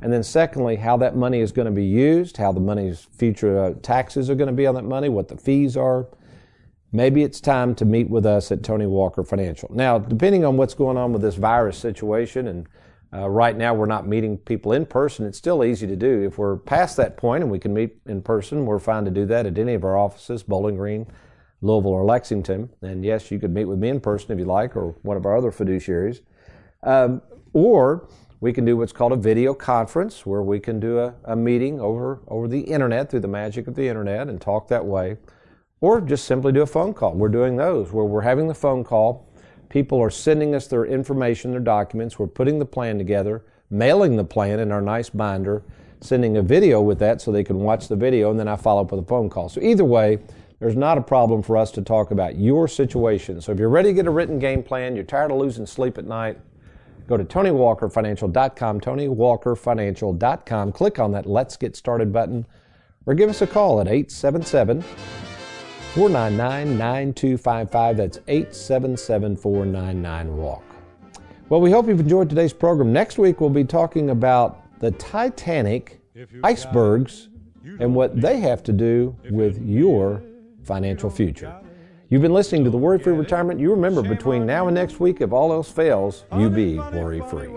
And 0.00 0.12
then 0.12 0.22
secondly, 0.22 0.76
how 0.76 0.96
that 0.98 1.16
money 1.16 1.40
is 1.40 1.50
going 1.50 1.66
to 1.66 1.72
be 1.72 1.84
used, 1.84 2.36
how 2.36 2.52
the 2.52 2.60
money's 2.60 3.08
future 3.16 3.58
uh, 3.58 3.74
taxes 3.82 4.30
are 4.30 4.34
going 4.36 4.48
to 4.48 4.52
be 4.52 4.66
on 4.66 4.74
that 4.76 4.84
money, 4.84 5.08
what 5.08 5.28
the 5.28 5.36
fees 5.36 5.76
are. 5.76 6.06
Maybe 6.92 7.22
it's 7.22 7.40
time 7.40 7.74
to 7.76 7.84
meet 7.84 8.08
with 8.08 8.26
us 8.26 8.52
at 8.52 8.62
Tony 8.62 8.86
Walker 8.86 9.24
Financial. 9.24 9.70
Now, 9.72 9.98
depending 9.98 10.44
on 10.44 10.56
what's 10.56 10.74
going 10.74 10.96
on 10.96 11.12
with 11.12 11.22
this 11.22 11.36
virus 11.36 11.78
situation 11.78 12.48
and 12.48 12.68
uh, 13.14 13.28
right 13.28 13.56
now, 13.56 13.74
we're 13.74 13.84
not 13.84 14.06
meeting 14.06 14.38
people 14.38 14.72
in 14.72 14.86
person. 14.86 15.26
It's 15.26 15.36
still 15.36 15.62
easy 15.62 15.86
to 15.86 15.96
do. 15.96 16.22
If 16.22 16.38
we're 16.38 16.56
past 16.56 16.96
that 16.96 17.18
point 17.18 17.42
and 17.42 17.52
we 17.52 17.58
can 17.58 17.74
meet 17.74 17.98
in 18.06 18.22
person, 18.22 18.64
we're 18.64 18.78
fine 18.78 19.04
to 19.04 19.10
do 19.10 19.26
that 19.26 19.44
at 19.44 19.58
any 19.58 19.74
of 19.74 19.84
our 19.84 19.98
offices, 19.98 20.42
Bowling 20.42 20.76
Green, 20.76 21.06
Louisville, 21.60 21.90
or 21.90 22.04
Lexington. 22.04 22.70
And 22.80 23.04
yes, 23.04 23.30
you 23.30 23.38
could 23.38 23.52
meet 23.52 23.66
with 23.66 23.78
me 23.78 23.90
in 23.90 24.00
person 24.00 24.32
if 24.32 24.38
you 24.38 24.46
like, 24.46 24.76
or 24.76 24.96
one 25.02 25.18
of 25.18 25.26
our 25.26 25.36
other 25.36 25.50
fiduciaries. 25.50 26.20
Um, 26.82 27.20
or 27.52 28.08
we 28.40 28.50
can 28.50 28.64
do 28.64 28.78
what's 28.78 28.92
called 28.92 29.12
a 29.12 29.16
video 29.16 29.52
conference, 29.52 30.24
where 30.24 30.42
we 30.42 30.58
can 30.58 30.80
do 30.80 30.98
a, 30.98 31.14
a 31.26 31.36
meeting 31.36 31.80
over, 31.80 32.22
over 32.28 32.48
the 32.48 32.60
internet 32.60 33.10
through 33.10 33.20
the 33.20 33.28
magic 33.28 33.66
of 33.66 33.74
the 33.74 33.86
internet 33.86 34.28
and 34.28 34.40
talk 34.40 34.68
that 34.68 34.86
way. 34.86 35.18
Or 35.82 36.00
just 36.00 36.24
simply 36.24 36.52
do 36.52 36.62
a 36.62 36.66
phone 36.66 36.94
call. 36.94 37.12
We're 37.12 37.28
doing 37.28 37.56
those 37.56 37.92
where 37.92 38.06
we're 38.06 38.22
having 38.22 38.48
the 38.48 38.54
phone 38.54 38.84
call 38.84 39.31
People 39.72 40.02
are 40.02 40.10
sending 40.10 40.54
us 40.54 40.66
their 40.66 40.84
information, 40.84 41.50
their 41.50 41.58
documents. 41.58 42.18
We're 42.18 42.26
putting 42.26 42.58
the 42.58 42.66
plan 42.66 42.98
together, 42.98 43.42
mailing 43.70 44.16
the 44.16 44.24
plan 44.24 44.60
in 44.60 44.70
our 44.70 44.82
nice 44.82 45.08
binder, 45.08 45.62
sending 46.02 46.36
a 46.36 46.42
video 46.42 46.82
with 46.82 46.98
that 46.98 47.22
so 47.22 47.32
they 47.32 47.42
can 47.42 47.58
watch 47.60 47.88
the 47.88 47.96
video, 47.96 48.30
and 48.30 48.38
then 48.38 48.48
I 48.48 48.56
follow 48.56 48.82
up 48.82 48.92
with 48.92 49.00
a 49.02 49.06
phone 49.06 49.30
call. 49.30 49.48
So, 49.48 49.62
either 49.62 49.86
way, 49.86 50.18
there's 50.58 50.76
not 50.76 50.98
a 50.98 51.00
problem 51.00 51.42
for 51.42 51.56
us 51.56 51.70
to 51.70 51.80
talk 51.80 52.10
about 52.10 52.36
your 52.36 52.68
situation. 52.68 53.40
So, 53.40 53.50
if 53.52 53.58
you're 53.58 53.70
ready 53.70 53.88
to 53.88 53.94
get 53.94 54.06
a 54.06 54.10
written 54.10 54.38
game 54.38 54.62
plan, 54.62 54.94
you're 54.94 55.06
tired 55.06 55.30
of 55.30 55.38
losing 55.38 55.64
sleep 55.64 55.96
at 55.96 56.04
night, 56.04 56.38
go 57.06 57.16
to 57.16 57.24
TonyWalkerFinancial.com, 57.24 58.78
TonyWalkerFinancial.com, 58.78 60.72
click 60.72 60.98
on 60.98 61.12
that 61.12 61.24
Let's 61.24 61.56
Get 61.56 61.76
Started 61.76 62.12
button, 62.12 62.44
or 63.06 63.14
give 63.14 63.30
us 63.30 63.40
a 63.40 63.46
call 63.46 63.80
at 63.80 63.88
877 63.88 64.84
499 65.94 66.78
9255. 66.78 67.96
That's 67.98 68.18
877 68.26 69.36
499 69.36 70.36
WALK. 70.36 70.64
Well, 71.50 71.60
we 71.60 71.70
hope 71.70 71.86
you've 71.86 72.00
enjoyed 72.00 72.30
today's 72.30 72.54
program. 72.54 72.94
Next 72.94 73.18
week, 73.18 73.42
we'll 73.42 73.50
be 73.50 73.64
talking 73.64 74.08
about 74.08 74.80
the 74.80 74.90
Titanic 74.92 76.00
icebergs 76.42 77.28
and 77.78 77.94
what 77.94 78.18
they 78.18 78.40
have 78.40 78.62
to 78.64 78.72
do 78.72 79.14
with 79.30 79.62
your 79.62 80.22
financial 80.64 81.10
future. 81.10 81.54
You've 82.08 82.22
been 82.22 82.32
listening 82.32 82.64
to 82.64 82.70
the 82.70 82.78
Worry 82.78 82.98
Free 82.98 83.12
Retirement. 83.12 83.60
You 83.60 83.70
remember 83.70 84.02
between 84.02 84.46
now 84.46 84.68
and 84.68 84.74
next 84.74 84.98
week, 84.98 85.20
if 85.20 85.32
all 85.32 85.52
else 85.52 85.70
fails, 85.70 86.24
you 86.38 86.48
be 86.48 86.78
worry 86.78 87.20
free. 87.28 87.48